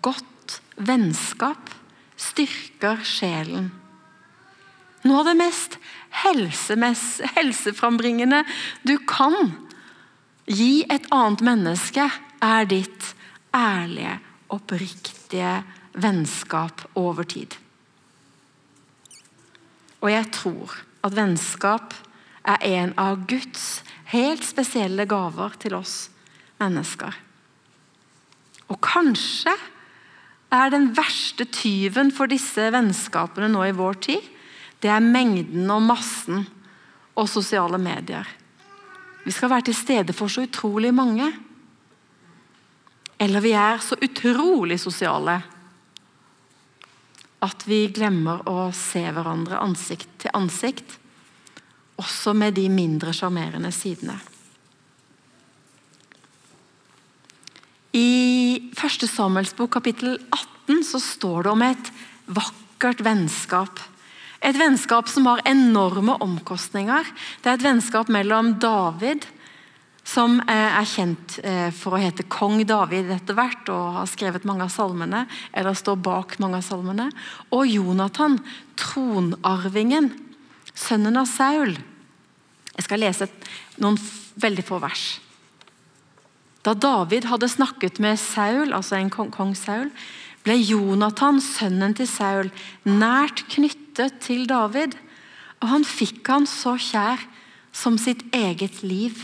godt 0.00 0.37
vennskap 0.76 1.70
styrker 2.18 2.98
sjelen. 3.06 3.70
Noe 5.06 5.22
av 5.22 5.26
det 5.30 5.38
mest 5.38 5.78
helseframbringende 6.22 8.42
du 8.82 8.98
kan 9.08 9.52
gi 10.48 10.84
et 10.90 11.06
annet 11.14 11.40
menneske, 11.44 12.10
er 12.38 12.64
ditt 12.70 13.14
ærlige, 13.54 14.18
oppriktige 14.54 15.64
vennskap 15.98 16.84
over 16.98 17.24
tid. 17.26 17.56
Og 19.98 20.12
jeg 20.12 20.30
tror 20.34 20.76
at 21.04 21.16
vennskap 21.16 21.94
er 22.48 22.62
en 22.64 22.94
av 23.00 23.26
Guds 23.28 23.82
helt 24.12 24.44
spesielle 24.46 25.06
gaver 25.10 25.56
til 25.60 25.74
oss 25.78 26.10
mennesker. 26.62 27.12
Og 28.68 28.78
kanskje 28.84 29.54
er 30.54 30.70
den 30.72 30.90
verste 30.96 31.44
tyven 31.52 32.12
for 32.14 32.30
disse 32.30 32.70
vennskapene 32.72 33.50
nå 33.52 33.66
i 33.68 33.76
vår 33.76 34.02
tid 34.08 34.34
det 34.82 34.90
er 34.92 35.02
mengden 35.02 35.66
og 35.74 35.82
massen 35.82 36.44
og 37.18 37.26
sosiale 37.30 37.80
medier. 37.82 38.26
Vi 39.24 39.34
skal 39.34 39.50
være 39.50 39.68
til 39.68 39.76
stede 39.76 40.14
for 40.14 40.30
så 40.30 40.44
utrolig 40.46 40.92
mange. 40.94 41.26
Eller 43.18 43.42
vi 43.42 43.52
er 43.58 43.82
så 43.82 43.98
utrolig 43.98 44.78
sosiale 44.80 45.40
at 47.42 47.62
vi 47.70 47.84
glemmer 47.94 48.40
å 48.50 48.70
se 48.74 49.02
hverandre 49.14 49.60
ansikt 49.62 50.10
til 50.24 50.34
ansikt, 50.34 50.96
også 51.98 52.32
med 52.34 52.56
de 52.56 52.64
mindre 52.70 53.12
sjarmerende 53.14 53.70
sidene. 53.74 54.16
I 57.98 58.70
1. 58.76 59.08
Samuels 59.10 59.54
bok 59.58 59.74
kapittel 59.74 60.18
18 60.30 60.84
så 60.86 61.00
står 61.02 61.46
det 61.46 61.54
om 61.54 61.64
et 61.66 61.94
vakkert 62.30 63.00
vennskap 63.02 63.82
et 64.38 64.58
vennskap 64.58 65.08
som 65.10 65.26
har 65.26 65.42
enorme 65.48 66.14
omkostninger. 66.22 67.10
Det 67.42 67.50
er 67.50 67.58
et 67.58 67.66
vennskap 67.66 68.10
mellom 68.12 68.54
David, 68.62 69.26
som 70.06 70.38
eh, 70.46 70.78
er 70.78 70.88
kjent 70.88 71.38
eh, 71.42 71.68
for 71.74 71.96
å 71.96 72.00
hete 72.00 72.24
kong 72.30 72.62
David 72.68 73.10
etter 73.12 73.36
hvert, 73.36 73.68
og 73.74 73.98
har 73.98 74.08
skrevet 74.08 74.46
mange 74.48 74.64
av 74.64 74.72
salmene, 74.72 75.26
eller 75.52 75.76
står 75.76 75.98
bak 76.06 76.38
mange 76.40 76.62
av 76.62 76.66
salmene, 76.68 77.10
og 77.50 77.66
Jonathan, 77.68 78.38
tronarvingen, 78.78 80.12
sønnen 80.72 81.18
av 81.18 81.28
Saul. 81.28 81.74
Jeg 82.78 82.86
skal 82.86 83.02
lese 83.02 83.28
noen 83.82 83.98
veldig 84.38 84.64
få 84.64 84.78
vers. 84.80 85.08
Da 86.68 86.74
David 86.76 87.24
hadde 87.30 87.48
snakket 87.48 87.96
med 87.96 88.18
Saul, 88.20 88.74
altså 88.76 88.98
en 88.98 89.08
kong, 89.08 89.30
kong 89.32 89.54
Saul, 89.56 89.86
ble 90.44 90.58
Jonathan, 90.60 91.38
sønnen 91.40 91.94
til 91.96 92.08
Saul, 92.10 92.50
nært 92.84 93.46
knyttet 93.54 94.18
til 94.20 94.44
David. 94.50 94.92
Og 95.62 95.70
han 95.70 95.86
fikk 95.88 96.28
han 96.28 96.44
så 96.44 96.74
kjær 96.76 97.22
som 97.72 97.96
sitt 97.96 98.20
eget 98.36 98.82
liv. 98.84 99.16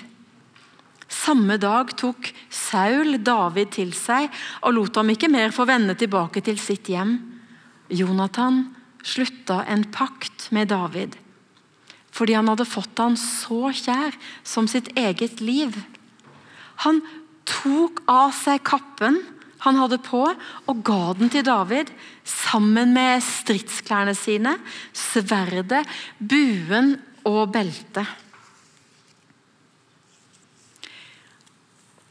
Samme 1.04 1.58
dag 1.60 1.92
tok 2.00 2.30
Saul 2.48 3.18
David 3.20 3.74
til 3.76 3.92
seg 3.92 4.32
og 4.64 4.78
lot 4.78 4.96
ham 4.96 5.12
ikke 5.12 5.28
mer 5.28 5.52
få 5.52 5.66
vende 5.68 5.92
tilbake 6.00 6.40
til 6.46 6.56
sitt 6.56 6.88
hjem. 6.88 7.18
Jonathan 7.92 8.70
slutta 9.04 9.66
en 9.68 9.84
pakt 9.92 10.48
med 10.56 10.72
David 10.72 11.20
fordi 12.14 12.36
han 12.38 12.46
hadde 12.46 12.62
fått 12.62 13.00
han 13.02 13.16
så 13.18 13.72
kjær 13.74 14.14
som 14.46 14.68
sitt 14.70 14.92
eget 14.94 15.40
liv. 15.42 15.74
Han 16.86 17.00
tok 17.48 18.02
av 18.10 18.34
seg 18.36 18.62
kappen 18.66 19.20
han 19.64 19.78
hadde 19.80 19.96
på, 20.04 20.20
og 20.68 20.82
ga 20.84 21.14
den 21.16 21.30
til 21.32 21.44
David 21.46 21.88
sammen 22.28 22.92
med 22.92 23.22
stridsklærne 23.24 24.12
sine, 24.18 24.58
sverdet, 24.92 25.84
buen 26.20 26.98
og 27.24 27.54
beltet. 27.54 28.04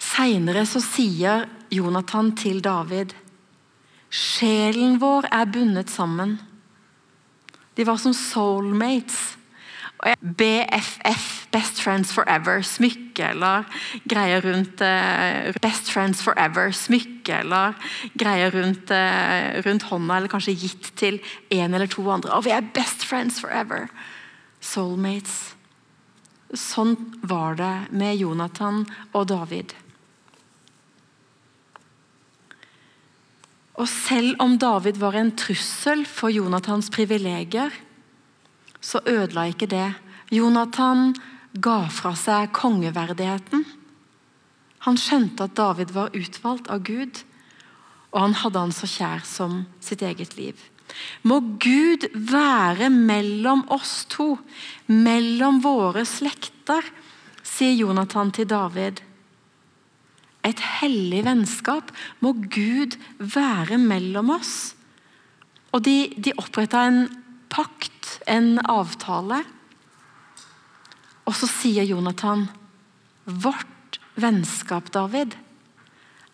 Seinere 0.02 0.66
sier 0.66 1.46
Jonathan 1.74 2.34
til 2.38 2.62
David 2.66 3.14
Sjelen 4.14 5.00
vår 5.02 5.26
er 5.34 5.48
bundet 5.50 5.90
sammen. 5.90 6.36
De 7.74 7.86
var 7.88 7.98
som 7.98 8.14
soulmates. 8.14 9.40
BFF, 10.04 11.48
Best 11.52 11.80
Friends 11.80 12.12
Forever, 12.12 12.62
smykke 12.66 13.30
eller 13.32 13.68
greier 14.10 14.44
rundt 14.44 14.82
uh, 14.84 15.54
Best 15.64 15.92
Friends 15.94 16.24
Forever, 16.24 16.74
smykke 16.76 17.40
eller 17.44 17.78
greier 18.20 18.52
rundt, 18.52 18.92
uh, 18.92 19.62
rundt, 19.64 19.88
hånda, 19.88 20.18
eller 20.18 20.32
kanskje 20.32 20.58
gitt 20.60 20.92
til 21.00 21.22
en 21.56 21.74
eller 21.74 21.88
to 21.88 22.04
andre. 22.12 22.34
Og 22.36 22.44
vi 22.48 22.56
er 22.56 22.68
best 22.76 23.06
friends 23.08 23.40
forever! 23.44 23.88
Soulmates. 24.64 25.54
Sånn 26.54 26.94
var 27.26 27.58
det 27.60 27.74
med 27.96 28.20
Jonathan 28.20 28.84
og 29.12 29.28
David. 29.32 29.74
Og 33.74 33.90
selv 33.90 34.38
om 34.44 34.60
David 34.62 35.00
var 35.02 35.18
en 35.18 35.34
trussel 35.36 36.06
for 36.06 36.30
Jonathans 36.30 36.92
privilegier, 36.94 37.74
så 38.84 39.00
ødela 39.08 39.48
ikke 39.50 39.70
det. 39.72 39.94
Jonathan 40.34 41.14
ga 41.64 41.86
fra 41.94 42.14
seg 42.20 42.52
kongeverdigheten. 42.56 43.64
Han 44.84 45.00
skjønte 45.00 45.48
at 45.48 45.56
David 45.56 45.94
var 45.96 46.16
utvalgt 46.18 46.68
av 46.74 46.84
Gud, 46.84 47.24
og 48.12 48.20
han 48.20 48.36
hadde 48.42 48.66
han 48.66 48.76
så 48.76 48.90
kjær 48.90 49.24
som 49.26 49.64
sitt 49.84 50.04
eget 50.04 50.36
liv. 50.38 50.60
Må 51.24 51.40
Gud 51.64 52.06
være 52.14 52.90
mellom 52.94 53.64
oss 53.74 54.04
to, 54.12 54.36
mellom 54.92 55.62
våre 55.64 56.04
slekter, 56.06 56.84
sier 57.44 57.78
Jonathan 57.80 58.34
til 58.36 58.50
David. 58.50 59.00
Et 60.44 60.60
hellig 60.82 61.24
vennskap 61.26 61.94
må 62.20 62.34
Gud 62.36 62.98
være 63.18 63.80
mellom 63.80 64.34
oss. 64.36 64.74
Og 65.74 65.86
de, 65.88 66.12
de 66.20 66.36
oppretta 66.38 66.84
en 66.90 67.06
pakt 67.54 67.93
en 68.30 68.58
avtale. 68.70 69.42
Og 71.24 71.36
så 71.38 71.50
sier 71.50 71.88
Jonathan 71.88 72.48
Vårt 73.24 74.00
vennskap, 74.20 74.90
David, 74.92 75.38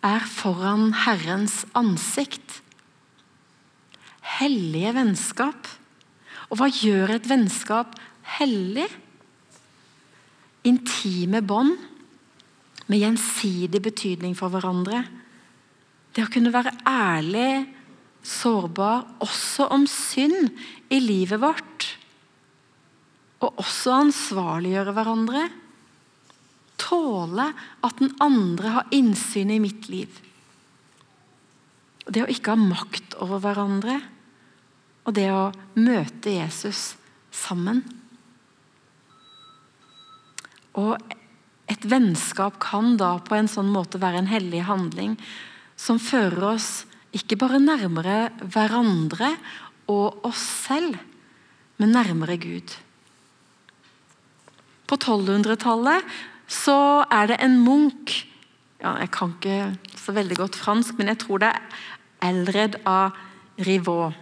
er 0.01 0.23
foran 0.25 0.93
Herrens 1.05 1.61
ansikt. 1.77 2.61
Hellige 4.39 4.95
vennskap. 4.95 5.69
Og 6.49 6.57
hva 6.59 6.69
gjør 6.71 7.13
et 7.13 7.29
vennskap 7.29 7.93
hellig? 8.39 8.87
Intime 10.65 11.43
bånd 11.45 11.77
med 12.89 13.03
gjensidig 13.03 13.83
betydning 13.85 14.33
for 14.37 14.49
hverandre. 14.53 15.03
Det 16.15 16.25
å 16.25 16.31
kunne 16.33 16.53
være 16.53 16.73
ærlig, 16.89 17.67
sårbar, 18.29 19.05
også 19.23 19.67
om 19.73 19.87
synd 19.89 20.51
i 20.93 20.99
livet 21.01 21.41
vårt. 21.41 21.87
Og 23.39 23.61
også 23.63 23.95
ansvarliggjøre 24.03 24.93
hverandre. 24.95 25.45
Tåle 26.79 27.49
at 27.85 28.01
den 28.01 28.13
andre 28.23 28.75
har 28.77 28.95
innsyn 28.95 29.51
i 29.55 29.61
mitt 29.63 29.89
liv. 29.91 30.11
Det 32.09 32.23
å 32.23 32.31
ikke 32.31 32.55
ha 32.55 32.61
makt 32.61 33.17
over 33.23 33.41
hverandre. 33.43 33.99
Og 35.07 35.15
det 35.17 35.29
å 35.33 35.49
møte 35.79 36.33
Jesus 36.35 36.93
sammen. 37.33 37.81
Og 40.77 40.95
et 41.69 41.85
vennskap 41.85 42.57
kan 42.61 42.95
da 42.97 43.15
på 43.21 43.37
en 43.37 43.49
sånn 43.49 43.69
måte 43.71 44.01
være 44.01 44.23
en 44.23 44.31
hellig 44.31 44.63
handling 44.67 45.15
som 45.79 46.01
fører 46.01 46.55
oss 46.55 46.69
ikke 47.15 47.37
bare 47.39 47.59
nærmere 47.61 48.29
hverandre 48.43 49.33
og 49.89 50.25
oss 50.27 50.43
selv, 50.67 50.97
men 51.79 51.95
nærmere 51.95 52.37
Gud. 52.41 52.75
På 54.89 54.97
1200-tallet 54.97 56.05
så 56.49 57.05
er 57.13 57.29
det 57.29 57.39
en 57.45 57.59
munk 57.61 58.15
ja, 58.79 58.95
Jeg 59.01 59.11
kan 59.11 59.33
ikke 59.35 59.77
så 59.99 60.13
veldig 60.15 60.37
godt 60.39 60.55
fransk, 60.55 60.97
men 60.97 61.11
jeg 61.11 61.19
tror 61.19 61.41
det 61.43 61.49
er 61.51 62.29
Elred 62.29 62.77
av 62.87 63.11
Rivaux. 63.59 64.15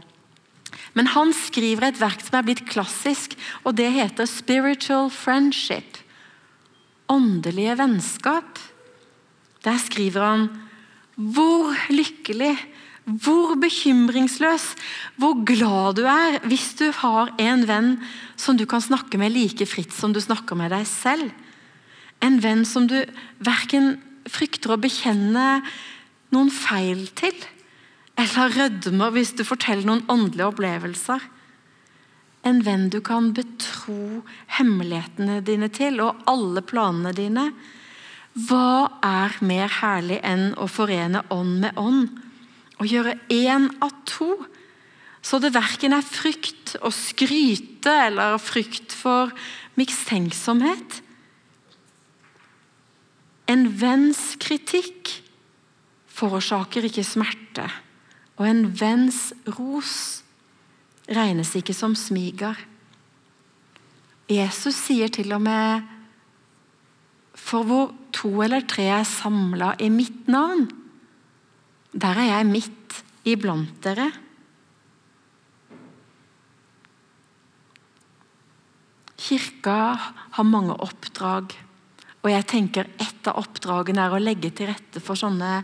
Men 0.98 1.12
han 1.14 1.30
skriver 1.34 1.92
et 1.92 2.00
verk 2.02 2.24
som 2.26 2.40
er 2.40 2.48
blitt 2.48 2.66
klassisk, 2.66 3.38
og 3.64 3.78
det 3.78 3.92
heter 3.94 4.26
'Spiritual 4.26 5.12
Friendship' 5.14 6.02
åndelige 7.08 7.78
vennskap. 7.78 8.60
Der 9.64 9.78
skriver 9.78 10.24
han 10.24 10.48
hvor 11.18 11.74
lykkelig, 11.90 12.56
hvor 13.08 13.56
bekymringsløs, 13.60 14.70
hvor 15.18 15.38
glad 15.48 15.98
du 15.98 16.04
er 16.10 16.40
hvis 16.48 16.74
du 16.80 16.90
har 17.02 17.32
en 17.42 17.66
venn 17.68 17.92
som 18.40 18.60
du 18.60 18.66
kan 18.70 18.84
snakke 18.84 19.20
med 19.20 19.34
like 19.34 19.66
fritt 19.70 19.96
som 19.96 20.14
du 20.14 20.22
snakker 20.24 20.60
med 20.60 20.74
deg 20.76 20.86
selv. 20.90 21.32
En 22.22 22.40
venn 22.44 22.66
som 22.68 22.88
du 22.90 23.00
verken 23.44 23.96
frykter 24.28 24.76
å 24.76 24.82
bekjenne 24.82 25.62
noen 26.36 26.52
feil 26.52 27.08
til, 27.16 27.36
eller 28.20 28.54
rødmer 28.58 29.14
hvis 29.16 29.36
du 29.38 29.46
forteller 29.48 29.88
noen 29.88 30.06
åndelige 30.12 30.52
opplevelser 30.52 31.24
en 32.48 32.62
venn 32.64 32.88
du 32.94 33.00
kan 33.04 33.32
betro 33.36 34.24
hemmelighetene 34.58 35.42
dine 35.46 35.70
til, 35.74 36.00
og 36.04 36.22
alle 36.30 36.64
planene 36.66 37.14
dine. 37.16 37.50
Hva 38.38 39.00
er 39.02 39.34
mer 39.42 39.72
herlig 39.80 40.20
enn 40.22 40.52
å 40.62 40.68
forene 40.70 41.24
ånd 41.34 41.58
med 41.64 41.80
ånd? 41.82 42.12
Å 42.78 42.86
gjøre 42.86 43.16
én 43.34 43.72
av 43.82 43.96
to, 44.06 44.30
så 45.26 45.40
det 45.42 45.56
verken 45.56 45.96
er 45.98 46.06
frykt 46.06 46.76
å 46.86 46.92
skryte 46.94 47.94
eller 48.06 48.38
frykt 48.38 48.94
for 48.94 49.34
mistenksomhet. 49.80 51.02
En 53.50 53.66
venns 53.80 54.36
kritikk 54.44 55.16
forårsaker 56.18 56.86
ikke 56.88 57.06
smerte, 57.06 57.66
og 58.38 58.46
en 58.46 58.64
venns 58.78 59.32
ros 59.58 60.22
regnes 61.10 61.54
ikke 61.58 61.74
som 61.74 61.96
smiger. 61.98 62.58
Jesus 64.30 64.76
sier 64.76 65.10
til 65.14 65.32
og 65.34 65.42
med 65.42 65.94
For 67.38 67.64
hvor 67.64 67.94
to 68.18 68.32
eller 68.42 68.66
tre 68.66 68.88
er 68.90 69.06
samla 69.08 69.76
i 69.84 69.90
mitt 69.94 70.26
navn, 70.32 70.66
der 71.94 72.18
er 72.18 72.32
jeg 72.32 72.50
midt 72.50 72.98
iblant 73.28 73.78
dere. 73.86 74.10
Kirka 79.18 79.78
har 80.38 80.48
mange 80.48 80.76
oppdrag, 80.82 81.54
og 82.24 82.30
jeg 82.32 82.48
tenker 82.50 82.90
et 83.02 83.30
av 83.30 83.42
oppdragene 83.42 84.06
er 84.08 84.16
å 84.16 84.22
legge 84.22 84.52
til 84.56 84.72
rette 84.72 85.02
for 85.04 85.20
sånne 85.20 85.62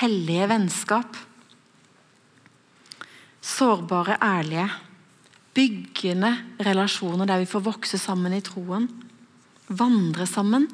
hellige 0.00 0.50
vennskap. 0.50 1.18
Sårbare, 3.46 4.18
ærlige 4.22 4.68
byggende 5.56 6.32
relasjoner 6.66 7.28
der 7.28 7.40
vi 7.40 7.48
får 7.48 7.64
vokse 7.64 7.98
sammen 8.00 8.34
i 8.36 8.42
troen. 8.44 8.90
Vandre 9.72 10.26
sammen 10.28 10.66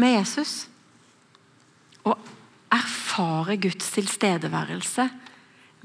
med 0.00 0.18
Jesus. 0.18 0.54
Og 2.06 2.16
erfare 2.72 3.56
Guds 3.60 3.90
tilstedeværelse 3.94 5.08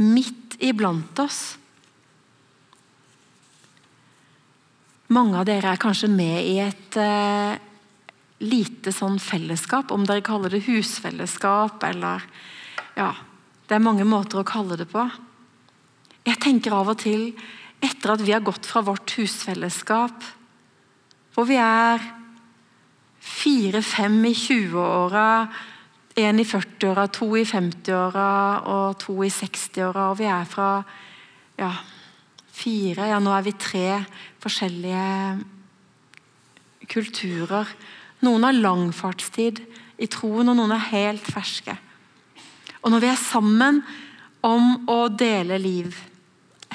midt 0.01 0.57
iblant 0.61 1.19
oss. 1.21 1.41
Mange 5.11 5.41
av 5.41 5.47
dere 5.47 5.73
er 5.73 5.81
kanskje 5.81 6.07
med 6.11 6.37
i 6.47 6.55
et 6.63 6.97
eh, 6.99 7.57
lite 8.41 8.93
sånn 8.95 9.19
fellesskap, 9.21 9.91
om 9.91 10.05
dere 10.07 10.23
kaller 10.25 10.53
det 10.53 10.65
husfellesskap 10.69 11.83
eller 11.89 12.23
Ja, 12.95 13.13
det 13.67 13.77
er 13.77 13.83
mange 13.83 14.03
måter 14.07 14.41
å 14.41 14.47
kalle 14.47 14.75
det 14.79 14.89
på. 14.91 15.03
Jeg 16.27 16.39
tenker 16.43 16.75
av 16.75 16.91
og 16.91 16.99
til 17.01 17.29
etter 17.81 18.13
at 18.13 18.23
vi 18.23 18.33
har 18.35 18.43
gått 18.45 18.67
fra 18.67 18.83
vårt 18.85 19.13
husfellesskap, 19.17 20.25
hvor 21.33 21.47
vi 21.47 21.57
er 21.57 22.03
fire-fem 23.21 24.17
i 24.25 24.33
20-åra, 24.33 25.47
én 26.17 26.41
i 26.41 26.45
40-åra, 26.47 27.07
to 27.13 27.29
i 27.37 27.45
50-åra 27.47 28.27
og 28.67 28.97
to 28.99 29.15
i 29.23 29.29
60-åra, 29.31 30.09
og 30.11 30.19
vi 30.19 30.27
er 30.27 30.45
fra 30.49 30.71
ja, 31.59 31.71
fire 32.51 33.07
Ja, 33.11 33.19
nå 33.21 33.31
er 33.35 33.45
vi 33.45 33.53
tre 33.57 34.03
forskjellige 34.41 35.39
kulturer. 36.91 37.69
Noen 38.25 38.45
har 38.45 38.57
lang 38.57 38.89
fartstid 38.93 39.61
i 40.01 40.09
troen, 40.11 40.49
og 40.49 40.57
noen 40.57 40.73
er 40.75 40.89
helt 40.91 41.25
ferske. 41.29 41.77
Og 42.81 42.91
når 42.91 43.03
vi 43.03 43.11
er 43.11 43.21
sammen 43.21 43.81
om 44.41 44.89
å 44.89 45.05
dele 45.13 45.59
liv 45.61 46.07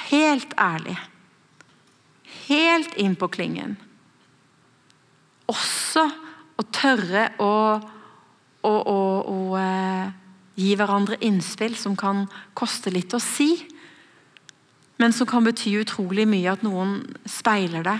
Helt 0.07 0.53
ærlig. 0.61 0.93
Helt 2.47 2.93
inn 3.01 3.15
på 3.17 3.27
klingen. 3.33 3.73
Også 5.49 6.03
å 6.57 6.65
tørre 6.73 7.29
å, 7.43 7.51
å, 8.65 8.73
å, 8.73 8.99
å 9.29 9.57
eh, 9.61 10.13
gi 10.57 10.73
hverandre 10.77 11.19
innspill 11.25 11.77
som 11.77 11.95
kan 11.97 12.25
koste 12.57 12.91
litt 12.93 13.13
å 13.13 13.21
si, 13.21 13.51
men 14.97 15.13
som 15.13 15.29
kan 15.29 15.45
bety 15.45 15.75
utrolig 15.77 16.25
mye 16.29 16.55
at 16.55 16.63
noen 16.65 16.99
speiler 17.29 17.85
det. 17.85 17.99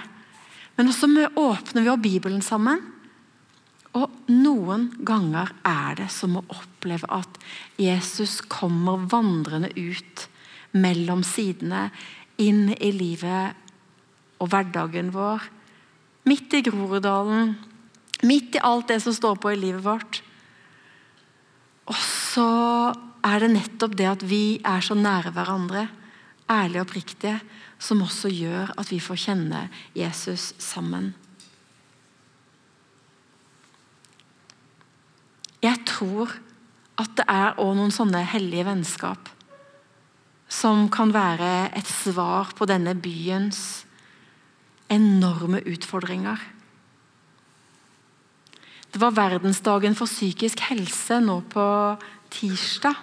Men 0.78 0.89
også 0.89 1.10
åpner 1.38 1.86
vi 1.86 1.91
opp 1.93 2.02
Bibelen 2.02 2.41
sammen. 2.46 2.82
Og 3.98 4.13
noen 4.30 4.89
ganger 5.06 5.54
er 5.65 5.98
det 6.02 6.10
som 6.13 6.36
å 6.38 6.46
oppleve 6.54 7.08
at 7.13 7.38
Jesus 7.82 8.39
kommer 8.46 9.06
vandrende 9.10 9.72
ut 9.78 10.28
mellom 10.78 11.24
sidene, 11.26 11.88
inn 12.38 12.70
i 12.78 12.91
livet 12.93 13.58
og 14.41 14.52
hverdagen 14.52 15.10
vår. 15.15 15.48
Midt 16.30 16.54
i 16.54 16.62
Groruddalen, 16.65 17.56
midt 18.25 18.58
i 18.58 18.63
alt 18.63 18.89
det 18.89 19.01
som 19.03 19.13
står 19.13 19.38
på 19.41 19.51
i 19.53 19.60
livet 19.60 19.84
vårt. 19.86 20.21
Og 21.88 21.97
så 21.97 22.47
er 23.27 23.43
det 23.43 23.53
nettopp 23.53 23.95
det 23.99 24.10
at 24.10 24.25
vi 24.27 24.60
er 24.65 24.84
så 24.84 24.97
nære 24.97 25.34
hverandre, 25.36 25.88
ærlige 26.49 26.82
og 26.82 26.88
oppriktige, 26.88 27.38
som 27.80 28.01
også 28.01 28.32
gjør 28.34 28.73
at 28.80 28.91
vi 28.91 28.99
får 29.03 29.21
kjenne 29.27 29.67
Jesus 29.95 30.53
sammen. 30.62 31.13
Jeg 35.62 35.82
tror 35.89 36.32
at 36.97 37.13
det 37.17 37.25
er 37.30 37.58
òg 37.62 37.73
noen 37.77 37.93
sånne 37.93 38.23
hellige 38.30 38.65
vennskap 38.67 39.34
som 40.47 40.86
kan 40.89 41.12
være 41.12 41.69
et 41.75 41.88
svar 41.89 42.53
på 42.56 42.65
denne 42.69 42.93
byens 42.95 43.84
enorme 44.89 45.60
utfordringer. 45.67 46.39
Det 48.93 49.02
var 49.02 49.15
verdensdagen 49.15 49.95
for 49.95 50.10
psykisk 50.10 50.63
helse 50.69 51.19
nå 51.23 51.41
på 51.52 51.67
tirsdag. 52.34 52.95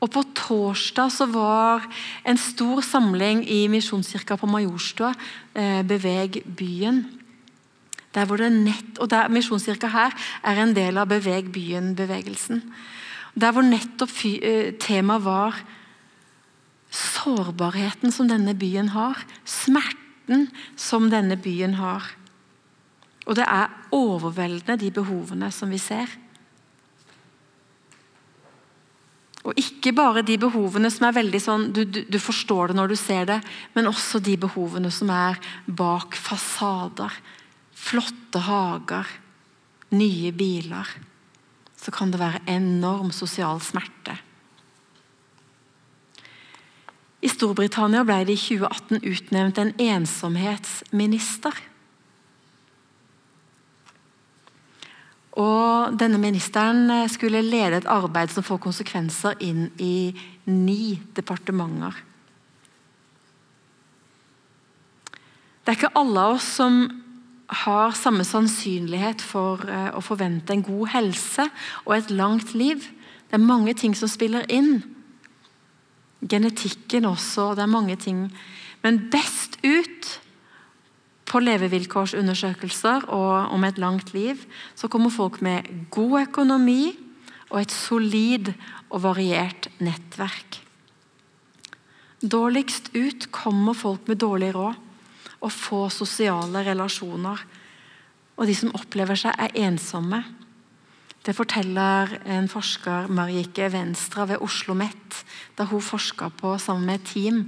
Og 0.00 0.08
På 0.08 0.22
torsdag 0.34 1.12
så 1.12 1.26
var 1.28 1.84
en 2.24 2.38
stor 2.40 2.80
samling 2.80 3.44
i 3.44 3.66
Misjonskirka 3.68 4.36
på 4.40 4.48
Majorstua, 4.48 5.12
eh, 5.54 5.82
Beveg 5.82 6.42
byen. 6.56 7.04
Der 8.14 8.24
hvor 8.24 8.36
det 8.36 8.52
nett, 8.52 8.98
og 8.98 9.10
der 9.10 9.28
Misjonskirka 9.28 9.86
her 9.86 10.10
er 10.42 10.62
en 10.62 10.74
del 10.74 10.96
av 10.98 11.06
Beveg 11.06 11.52
byen-bevegelsen. 11.52 12.62
Der 13.38 13.52
hvor 13.52 13.62
nettopp 13.62 14.10
eh, 14.24 14.72
temaet 14.80 15.24
var 15.24 15.60
sårbarheten 16.90 18.10
som 18.10 18.28
denne 18.28 18.54
byen 18.54 18.88
har. 18.88 19.20
Smerten 19.44 20.48
som 20.76 21.10
denne 21.10 21.36
byen 21.36 21.74
har. 21.74 22.02
Og 23.28 23.36
det 23.36 23.44
er 23.44 23.72
overveldende, 23.94 24.78
de 24.80 24.90
behovene 24.94 25.50
som 25.52 25.70
vi 25.72 25.78
ser. 25.80 26.10
Og 29.40 29.56
ikke 29.56 29.94
bare 29.96 30.24
de 30.26 30.36
behovene 30.40 30.90
som 30.92 31.06
er 31.08 31.16
veldig 31.16 31.40
sånn 31.40 31.68
du, 31.72 31.84
du, 31.88 32.02
du, 32.04 32.18
forstår 32.20 32.70
det 32.70 32.76
når 32.76 32.92
du 32.92 32.96
ser 33.00 33.28
det, 33.30 33.38
men 33.76 33.88
også 33.88 34.20
de 34.20 34.36
behovene 34.40 34.90
som 34.92 35.12
er 35.14 35.40
bak 35.66 36.16
fasader. 36.18 37.14
Flotte 37.72 38.42
hager, 38.44 39.08
nye 39.96 40.32
biler. 40.36 40.90
Så 41.80 41.92
kan 41.94 42.12
det 42.12 42.20
være 42.20 42.42
enorm 42.52 43.08
sosial 43.16 43.62
smerte. 43.64 44.18
I 47.20 47.28
Storbritannia 47.28 48.04
ble 48.04 48.22
det 48.28 48.36
i 48.36 48.40
2018 48.40 49.02
utnevnt 49.04 49.58
en 49.60 49.72
ensomhetsminister. 49.80 51.56
Og 55.38 55.94
denne 55.98 56.18
Ministeren 56.18 56.88
eh, 56.90 57.08
skulle 57.10 57.42
lede 57.44 57.78
et 57.78 57.90
arbeid 57.90 58.32
som 58.34 58.46
får 58.46 58.62
konsekvenser 58.64 59.38
inn 59.46 59.68
i 59.78 60.10
ni 60.50 60.96
departementer. 61.14 61.94
Det 65.60 65.70
er 65.70 65.78
ikke 65.78 65.98
alle 66.00 66.24
av 66.24 66.38
oss 66.38 66.48
som 66.58 66.80
har 67.62 67.94
samme 67.98 68.24
sannsynlighet 68.26 69.22
for 69.22 69.62
eh, 69.70 69.90
å 69.94 70.02
forvente 70.02 70.54
en 70.54 70.64
god 70.66 70.90
helse 70.96 71.46
og 71.84 71.94
et 71.94 72.10
langt 72.10 72.54
liv. 72.58 72.82
Det 73.30 73.38
er 73.38 73.44
mange 73.44 73.74
ting 73.78 73.94
som 73.94 74.10
spiller 74.10 74.46
inn. 74.50 74.80
Genetikken 76.26 77.06
også, 77.06 77.52
det 77.54 77.64
er 77.64 77.70
mange 77.70 77.96
ting. 78.00 78.26
Men 78.82 78.98
best 79.12 79.60
ut 79.62 79.99
på 81.30 81.40
levevilkårsundersøkelser 81.44 83.06
og 83.14 83.54
om 83.54 83.64
et 83.66 83.78
langt 83.78 84.10
liv, 84.16 84.40
så 84.74 84.90
kommer 84.90 85.12
folk 85.14 85.38
med 85.44 85.68
god 85.94 86.24
økonomi 86.24 86.90
og 87.50 87.60
et 87.62 87.74
solid 87.74 88.52
og 88.90 89.04
variert 89.06 89.70
nettverk. 89.78 90.58
Dårligst 92.20 92.90
ut 92.96 93.30
kommer 93.32 93.78
folk 93.78 94.10
med 94.10 94.20
dårlig 94.20 94.50
råd 94.54 94.74
og 95.40 95.52
få 95.54 95.86
sosiale 95.88 96.64
relasjoner. 96.66 97.38
Og 98.36 98.48
de 98.48 98.56
som 98.56 98.74
opplever 98.76 99.16
seg, 99.16 99.32
er 99.38 99.56
ensomme. 99.64 100.20
Det 101.24 101.34
forteller 101.36 102.12
en 102.28 102.48
forsker, 102.48 103.08
Marikke 103.12 103.70
Venstra 103.72 104.26
ved 104.28 104.40
Oslo 104.40 104.74
OsloMet, 104.74 105.24
da 105.56 105.66
hun 105.68 105.84
forska 105.84 106.30
på 106.40 106.56
sammen 106.58 106.86
med 106.88 107.00
et 107.00 107.08
team 107.12 107.42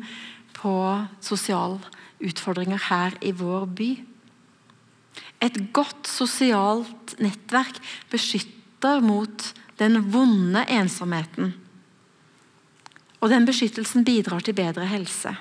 på 0.56 0.72
sosial 1.20 1.78
utfordringer 2.22 2.80
her 2.88 3.16
i 3.20 3.32
vår 3.36 3.66
by. 3.78 3.90
Et 5.42 5.58
godt 5.74 6.08
sosialt 6.08 7.16
nettverk 7.22 7.80
beskytter 8.12 9.02
mot 9.04 9.48
den 9.80 9.98
vonde 10.14 10.64
ensomheten. 10.70 11.54
Og 13.22 13.30
den 13.30 13.46
beskyttelsen 13.46 14.06
bidrar 14.06 14.42
til 14.42 14.56
bedre 14.58 14.86
helse. 14.90 15.34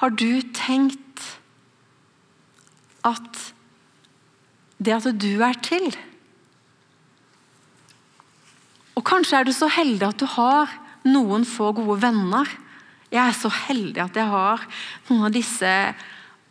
Har 0.00 0.12
du 0.12 0.42
tenkt 0.52 1.22
at 3.04 3.54
det 4.84 4.96
at 4.96 5.16
du 5.20 5.40
er 5.44 5.56
til 5.64 5.94
og 8.94 9.03
Kanskje 9.14 9.38
er 9.38 9.46
du 9.46 9.52
så 9.54 9.68
heldig 9.70 10.08
at 10.08 10.18
du 10.18 10.26
har 10.26 10.70
noen 11.06 11.44
få 11.46 11.68
gode 11.76 12.00
venner. 12.02 12.48
Jeg 13.12 13.20
er 13.22 13.36
så 13.38 13.46
heldig 13.46 14.00
at 14.02 14.16
jeg 14.18 14.26
har 14.26 14.64
noen 15.06 15.28
av 15.28 15.34
disse 15.36 15.70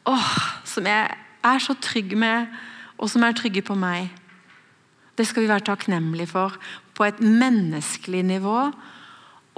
åh, 0.07 0.29
som 0.63 0.87
jeg 0.87 1.17
er 1.43 1.59
så 1.59 1.75
trygg 1.83 2.15
med, 2.15 2.47
og 2.95 3.11
som 3.11 3.25
er 3.27 3.35
trygge 3.35 3.65
på 3.67 3.75
meg. 3.75 4.13
Det 5.19 5.27
skal 5.27 5.43
vi 5.43 5.51
være 5.51 5.67
takknemlige 5.67 6.31
for 6.31 6.55
på 6.95 7.03
et 7.03 7.19
menneskelig 7.19 8.23
nivå, 8.31 8.57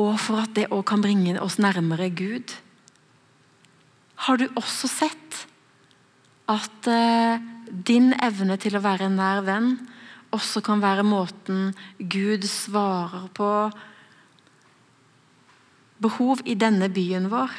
og 0.01 0.13
for 0.19 0.41
at 0.41 0.57
det 0.57 0.71
òg 0.73 0.87
kan 0.89 1.05
bringe 1.05 1.37
oss 1.43 1.59
nærmere 1.61 2.09
Gud. 2.09 2.57
Har 4.25 4.41
du 4.41 4.47
også 4.57 4.89
sett 4.89 5.45
at 6.49 6.89
eh, 6.89 7.37
din 7.69 8.15
evne 8.17 8.57
til 8.57 8.79
å 8.79 8.81
være 8.81 9.11
en 9.11 9.21
nær 9.21 9.45
venn 9.45 9.75
også 10.35 10.61
kan 10.65 10.83
være 10.83 11.05
måten 11.07 11.71
Gud 11.99 12.45
svarer 12.49 13.27
på 13.35 13.49
behov 16.03 16.43
i 16.45 16.57
denne 16.59 16.89
byen 16.91 17.29
vår. 17.31 17.51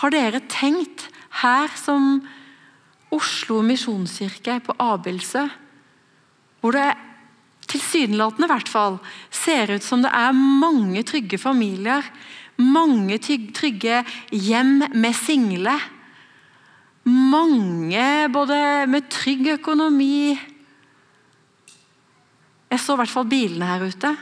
Har 0.00 0.12
dere 0.12 0.42
tenkt 0.48 1.08
her 1.42 1.68
som 1.78 2.20
Oslo 3.12 3.60
misjonskirke 3.66 4.60
på 4.64 4.76
Abildsø, 4.80 5.46
hvor 6.60 6.76
det 6.76 6.88
tilsynelatende 7.70 8.48
i 8.48 8.50
hvert 8.50 8.70
fall 8.70 8.98
ser 9.30 9.74
ut 9.74 9.84
som 9.84 10.02
det 10.04 10.10
er 10.14 10.34
mange 10.34 11.02
trygge 11.06 11.38
familier, 11.38 12.04
mange 12.60 13.18
trygge 13.20 14.02
hjem 14.34 14.80
med 14.92 15.16
single, 15.16 15.76
mange 17.04 18.28
både 18.32 18.86
med 18.90 19.08
trygg 19.12 19.54
økonomi 19.56 20.36
jeg 22.70 22.82
så 22.82 22.94
i 22.94 23.00
hvert 23.00 23.12
fall 23.12 23.28
bilene 23.30 23.66
her 23.66 23.82
ute. 23.82 24.12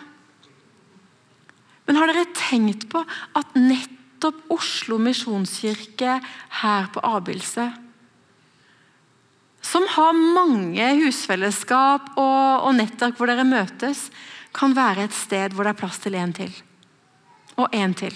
Men 1.88 1.98
har 2.00 2.10
dere 2.10 2.30
tenkt 2.36 2.88
på 2.92 3.02
at 3.38 3.54
nettopp 3.56 4.40
Oslo 4.52 4.98
misjonskirke 5.00 6.18
her 6.62 6.88
på 6.92 7.04
Abilse, 7.06 7.68
som 9.68 9.84
har 9.96 10.16
mange 10.16 10.84
husfellesskap 11.02 12.12
og, 12.14 12.68
og 12.68 12.76
nettverk 12.78 13.18
hvor 13.18 13.28
dere 13.28 13.44
møtes, 13.44 14.06
kan 14.56 14.72
være 14.76 15.08
et 15.08 15.16
sted 15.16 15.52
hvor 15.52 15.66
det 15.66 15.74
er 15.74 15.80
plass 15.80 15.98
til 16.00 16.16
en 16.16 16.32
til. 16.32 16.52
Og 17.58 17.74
en 17.74 17.96
til. 17.98 18.14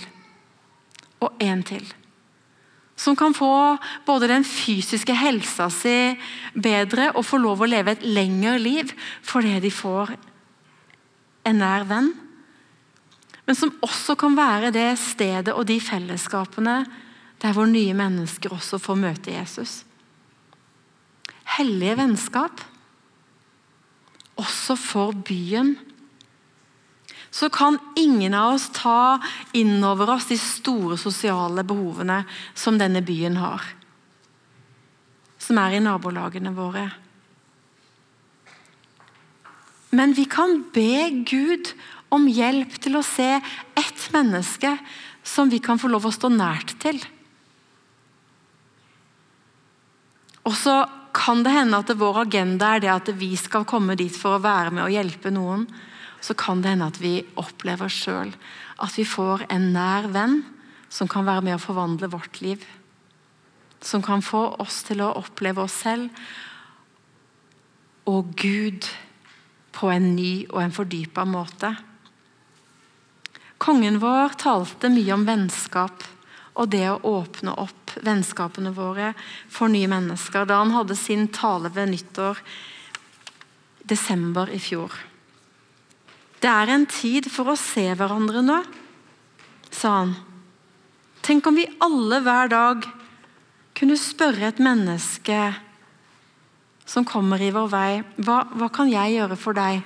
Og 1.21 1.43
en 1.43 1.67
til 1.67 1.85
som 3.03 3.17
kan 3.19 3.35
få 3.35 3.77
både 4.07 4.31
den 4.31 4.45
fysiske 4.47 5.15
helsa 5.19 5.67
si 5.75 6.15
bedre 6.55 7.11
og 7.17 7.27
få 7.27 7.41
lov 7.43 7.65
å 7.65 7.71
leve 7.71 7.97
et 7.97 8.05
lengre 8.07 8.59
liv 8.63 8.93
fordi 9.27 9.57
de 9.65 9.73
får 9.75 10.15
en 11.51 11.59
nær 11.59 11.87
venn. 11.91 12.13
Men 13.47 13.59
som 13.59 13.73
også 13.83 14.15
kan 14.19 14.37
være 14.39 14.71
det 14.75 14.93
stedet 15.03 15.55
og 15.55 15.67
de 15.67 15.81
fellesskapene 15.83 16.77
der 17.43 17.57
hvor 17.57 17.67
nye 17.67 17.95
mennesker 17.99 18.55
også 18.55 18.79
får 18.79 19.01
møte 19.03 19.35
Jesus. 19.35 19.81
Hellige 21.59 21.97
vennskap, 21.99 22.63
også 24.39 24.77
for 24.79 25.17
byen 25.27 25.75
så 27.33 27.49
kan 27.49 27.79
ingen 27.97 28.35
av 28.35 28.55
oss 28.55 28.69
ta 28.77 29.17
inn 29.57 29.81
over 29.85 30.11
oss 30.13 30.29
de 30.29 30.37
store 30.37 30.99
sosiale 31.01 31.65
behovene 31.65 32.19
som 32.53 32.77
denne 32.77 33.01
byen 33.01 33.39
har. 33.41 33.65
Som 35.41 35.57
er 35.63 35.79
i 35.79 35.81
nabolagene 35.81 36.53
våre. 36.53 36.91
Men 39.97 40.13
vi 40.13 40.27
kan 40.29 40.61
be 40.75 41.09
Gud 41.29 41.73
om 42.13 42.29
hjelp 42.29 42.77
til 42.85 42.99
å 43.01 43.05
se 43.07 43.31
ett 43.81 44.05
menneske 44.13 44.75
som 45.25 45.49
vi 45.49 45.61
kan 45.65 45.81
få 45.81 45.89
lov 45.89 46.11
å 46.11 46.13
stå 46.13 46.29
nært 46.33 46.75
til. 46.85 47.01
Og 50.45 50.53
så 50.59 50.83
kan 51.17 51.41
det 51.47 51.55
hende 51.55 51.81
at 51.81 51.95
vår 51.97 52.23
agenda 52.27 52.75
er 52.75 52.85
det 52.85 52.93
at 52.93 53.09
vi 53.17 53.33
skal 53.41 53.65
komme 53.69 53.97
dit 53.97 54.13
for 54.13 54.37
å 54.37 54.45
være 54.45 54.75
med 54.75 54.85
og 54.85 54.93
hjelpe 54.93 55.33
noen 55.33 55.65
så 56.23 56.35
kan 56.39 56.63
det 56.63 56.73
hende 56.73 56.89
at 56.89 57.01
vi 57.03 57.17
opplever 57.41 57.91
sjøl 57.91 58.31
at 58.83 58.97
vi 58.99 59.05
får 59.07 59.47
en 59.53 59.73
nær 59.75 60.09
venn 60.15 60.41
som 60.93 61.11
kan 61.11 61.27
være 61.27 61.45
med 61.47 61.57
å 61.57 61.63
forvandle 61.63 62.11
vårt 62.13 62.41
liv. 62.45 62.63
Som 63.83 64.03
kan 64.05 64.23
få 64.23 64.45
oss 64.63 64.83
til 64.87 65.03
å 65.03 65.13
oppleve 65.19 65.65
oss 65.65 65.81
selv 65.85 66.11
og 68.11 68.35
Gud 68.39 68.89
på 69.73 69.91
en 69.93 70.13
ny 70.17 70.45
og 70.51 70.59
en 70.65 70.75
fordypa 70.75 71.25
måte. 71.29 71.71
Kongen 73.63 74.01
vår 74.03 74.35
talte 74.43 74.91
mye 74.91 75.15
om 75.15 75.27
vennskap 75.27 76.03
og 76.59 76.69
det 76.75 76.85
å 76.91 76.99
åpne 77.09 77.55
opp 77.63 77.95
vennskapene 78.05 78.75
våre 78.77 79.13
for 79.51 79.73
nye 79.73 79.89
mennesker 79.89 80.49
da 80.49 80.59
han 80.61 80.75
hadde 80.75 80.99
sin 80.99 81.29
tale 81.33 81.71
ved 81.73 81.93
nyttår 81.95 82.43
desember 83.89 84.51
i 84.53 84.61
fjor. 84.63 84.93
Det 86.43 86.51
er 86.51 86.73
en 86.75 86.89
tid 86.91 87.29
for 87.31 87.53
å 87.53 87.59
se 87.59 87.85
hverandre 87.95 88.41
nå, 88.43 88.59
sa 89.71 89.93
han. 90.01 90.17
Tenk 91.23 91.47
om 91.47 91.55
vi 91.55 91.69
alle 91.85 92.19
hver 92.25 92.51
dag 92.51 92.89
kunne 93.79 93.95
spørre 93.99 94.49
et 94.49 94.63
menneske 94.63 95.39
som 96.89 97.07
kommer 97.07 97.41
i 97.41 97.53
vår 97.55 97.69
vei, 97.71 97.91
hva, 98.27 98.43
hva 98.59 98.69
kan 98.75 98.91
jeg 98.91 99.15
gjøre 99.15 99.39
for 99.39 99.55
deg? 99.55 99.85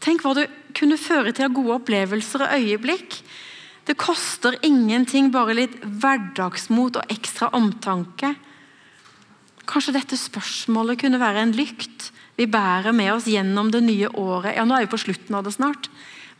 Tenk 0.00 0.22
hva 0.22 0.36
det 0.38 0.46
kunne 0.78 0.96
føre 1.00 1.34
til 1.34 1.48
av 1.48 1.56
gode 1.58 1.80
opplevelser 1.80 2.46
og 2.46 2.54
øyeblikk. 2.56 3.18
Det 3.90 3.98
koster 3.98 4.54
ingenting, 4.62 5.32
bare 5.34 5.58
litt 5.58 5.74
hverdagsmot 5.82 7.00
og 7.00 7.12
ekstra 7.12 7.50
omtanke. 7.58 8.36
Kanskje 9.66 9.96
dette 9.98 10.18
spørsmålet 10.18 11.02
kunne 11.02 11.20
være 11.20 11.42
en 11.44 11.56
lykt 11.58 12.12
vi 12.40 12.48
bærer 12.48 12.94
med 12.96 13.12
oss 13.12 13.28
gjennom 13.28 13.68
det 13.68 13.82
nye 13.84 14.08
året. 14.16 14.54
Ja, 14.56 14.64
Nå 14.64 14.78
er 14.78 14.86
vi 14.86 14.94
på 14.94 15.02
slutten 15.02 15.36
av 15.36 15.44
det 15.44 15.52
snart. 15.58 15.90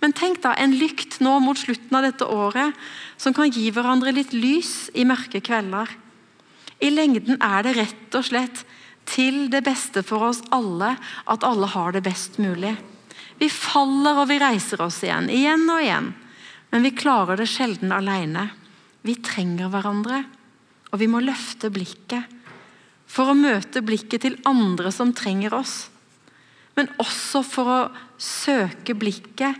Men 0.00 0.14
tenk 0.16 0.40
da, 0.40 0.54
en 0.56 0.72
lykt 0.80 1.18
nå 1.20 1.34
mot 1.44 1.58
slutten 1.60 1.92
av 1.98 2.06
dette 2.06 2.24
året 2.24 2.72
som 3.20 3.36
kan 3.36 3.52
gi 3.52 3.66
hverandre 3.68 4.14
litt 4.16 4.32
lys 4.32 4.88
i 4.96 5.04
mørke 5.04 5.42
kvelder. 5.44 5.92
I 6.80 6.88
lengden 6.88 7.36
er 7.44 7.66
det 7.66 7.76
rett 7.76 8.16
og 8.16 8.24
slett 8.30 8.62
til 9.10 9.50
det 9.52 9.60
beste 9.66 10.00
for 10.06 10.30
oss 10.30 10.40
alle 10.56 10.94
at 11.28 11.44
alle 11.44 11.68
har 11.68 11.92
det 11.92 12.06
best 12.08 12.40
mulig. 12.40 12.72
Vi 13.36 13.50
faller 13.52 14.22
og 14.22 14.30
vi 14.32 14.40
reiser 14.40 14.80
oss 14.80 15.02
igjen, 15.04 15.28
igjen 15.28 15.68
og 15.68 15.84
igjen. 15.84 16.10
Men 16.72 16.86
vi 16.86 16.96
klarer 16.96 17.36
det 17.36 17.50
sjelden 17.50 17.92
alene. 17.92 18.48
Vi 19.04 19.18
trenger 19.20 19.68
hverandre, 19.72 20.24
og 20.92 21.00
vi 21.00 21.08
må 21.12 21.20
løfte 21.24 21.68
blikket 21.72 22.40
for 23.10 23.32
å 23.32 23.36
møte 23.36 23.82
blikket 23.84 24.24
til 24.24 24.40
andre 24.48 24.92
som 24.94 25.12
trenger 25.16 25.56
oss. 25.60 25.89
Men 26.78 26.90
også 27.02 27.42
for 27.46 27.70
å 27.70 27.80
søke 28.20 28.94
blikket 28.98 29.58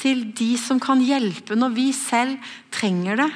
til 0.00 0.28
de 0.36 0.52
som 0.60 0.80
kan 0.82 1.00
hjelpe 1.02 1.56
når 1.58 1.74
vi 1.76 1.88
selv 1.96 2.52
trenger 2.74 3.20
det. 3.20 3.30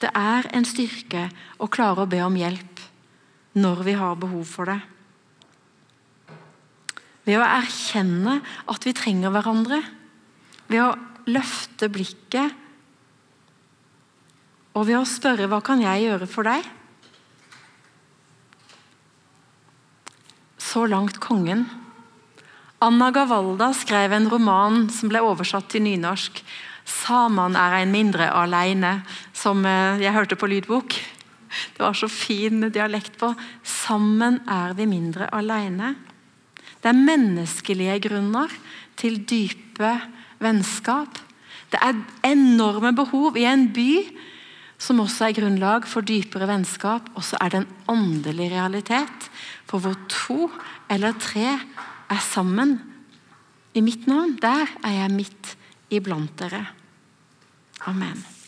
Det 0.00 0.10
er 0.16 0.48
en 0.56 0.66
styrke 0.66 1.26
å 1.60 1.68
klare 1.72 2.06
å 2.06 2.10
be 2.10 2.22
om 2.24 2.38
hjelp 2.38 2.80
når 3.60 3.84
vi 3.84 3.94
har 3.98 4.18
behov 4.20 4.46
for 4.48 4.70
det. 4.70 4.78
Ved 7.26 7.36
å 7.36 7.46
erkjenne 7.46 8.38
at 8.70 8.86
vi 8.86 8.94
trenger 8.96 9.32
hverandre, 9.34 9.82
ved 10.70 10.82
å 10.86 10.96
løfte 11.30 11.90
blikket 11.92 12.56
og 14.74 14.86
ved 14.86 15.00
å 15.00 15.04
spørre 15.04 15.48
'Hva 15.50 15.60
kan 15.62 15.82
jeg 15.82 16.06
gjøre 16.06 16.26
for 16.26 16.46
deg?' 16.46 16.70
Så 20.58 20.86
langt 20.86 21.18
kongen. 21.18 21.66
Anna 22.80 23.10
Gavalda 23.12 23.74
skrev 23.76 24.14
en 24.16 24.30
roman 24.32 24.86
som 24.88 25.10
ble 25.12 25.20
oversatt 25.20 25.66
til 25.68 25.82
nynorsk. 25.84 26.38
'Saman 26.88 27.52
er 27.52 27.74
ein 27.76 27.92
mindre 27.92 28.30
aleine', 28.32 29.02
som 29.36 29.60
eh, 29.68 30.00
jeg 30.00 30.14
hørte 30.16 30.36
på 30.40 30.48
lydbok. 30.48 30.96
Det 31.76 31.82
var 31.84 31.92
så 31.92 32.08
fin 32.08 32.70
dialekt 32.72 33.18
på. 33.20 33.34
'Sammen 33.62 34.40
er 34.48 34.72
vi 34.72 34.86
mindre 34.88 35.28
aleine'. 35.28 35.94
Det 36.80 36.88
er 36.88 36.96
menneskelige 36.96 38.00
grunner 38.08 38.48
til 38.96 39.20
dype 39.28 40.00
vennskap. 40.40 41.20
Det 41.68 41.78
er 41.84 42.00
enorme 42.24 42.94
behov 42.96 43.36
i 43.36 43.44
en 43.44 43.68
by 43.68 44.08
som 44.78 45.04
også 45.04 45.28
er 45.28 45.36
grunnlag 45.36 45.84
for 45.84 46.00
dypere 46.00 46.48
vennskap. 46.48 47.12
Og 47.14 47.22
så 47.28 47.36
er 47.44 47.50
det 47.50 47.60
en 47.60 47.74
åndelig 47.92 48.50
realitet, 48.56 49.28
for 49.68 49.78
hvor 49.84 50.00
to 50.08 50.48
eller 50.88 51.12
tre 51.20 51.60
er 52.10 52.22
sammen 52.24 52.78
i 53.74 53.82
mitt 53.84 54.06
navn, 54.10 54.36
der 54.42 54.66
er 54.82 54.96
jeg 54.96 55.14
midt 55.14 55.54
iblant 55.94 56.34
dere. 56.40 56.64
Amen. 57.86 58.39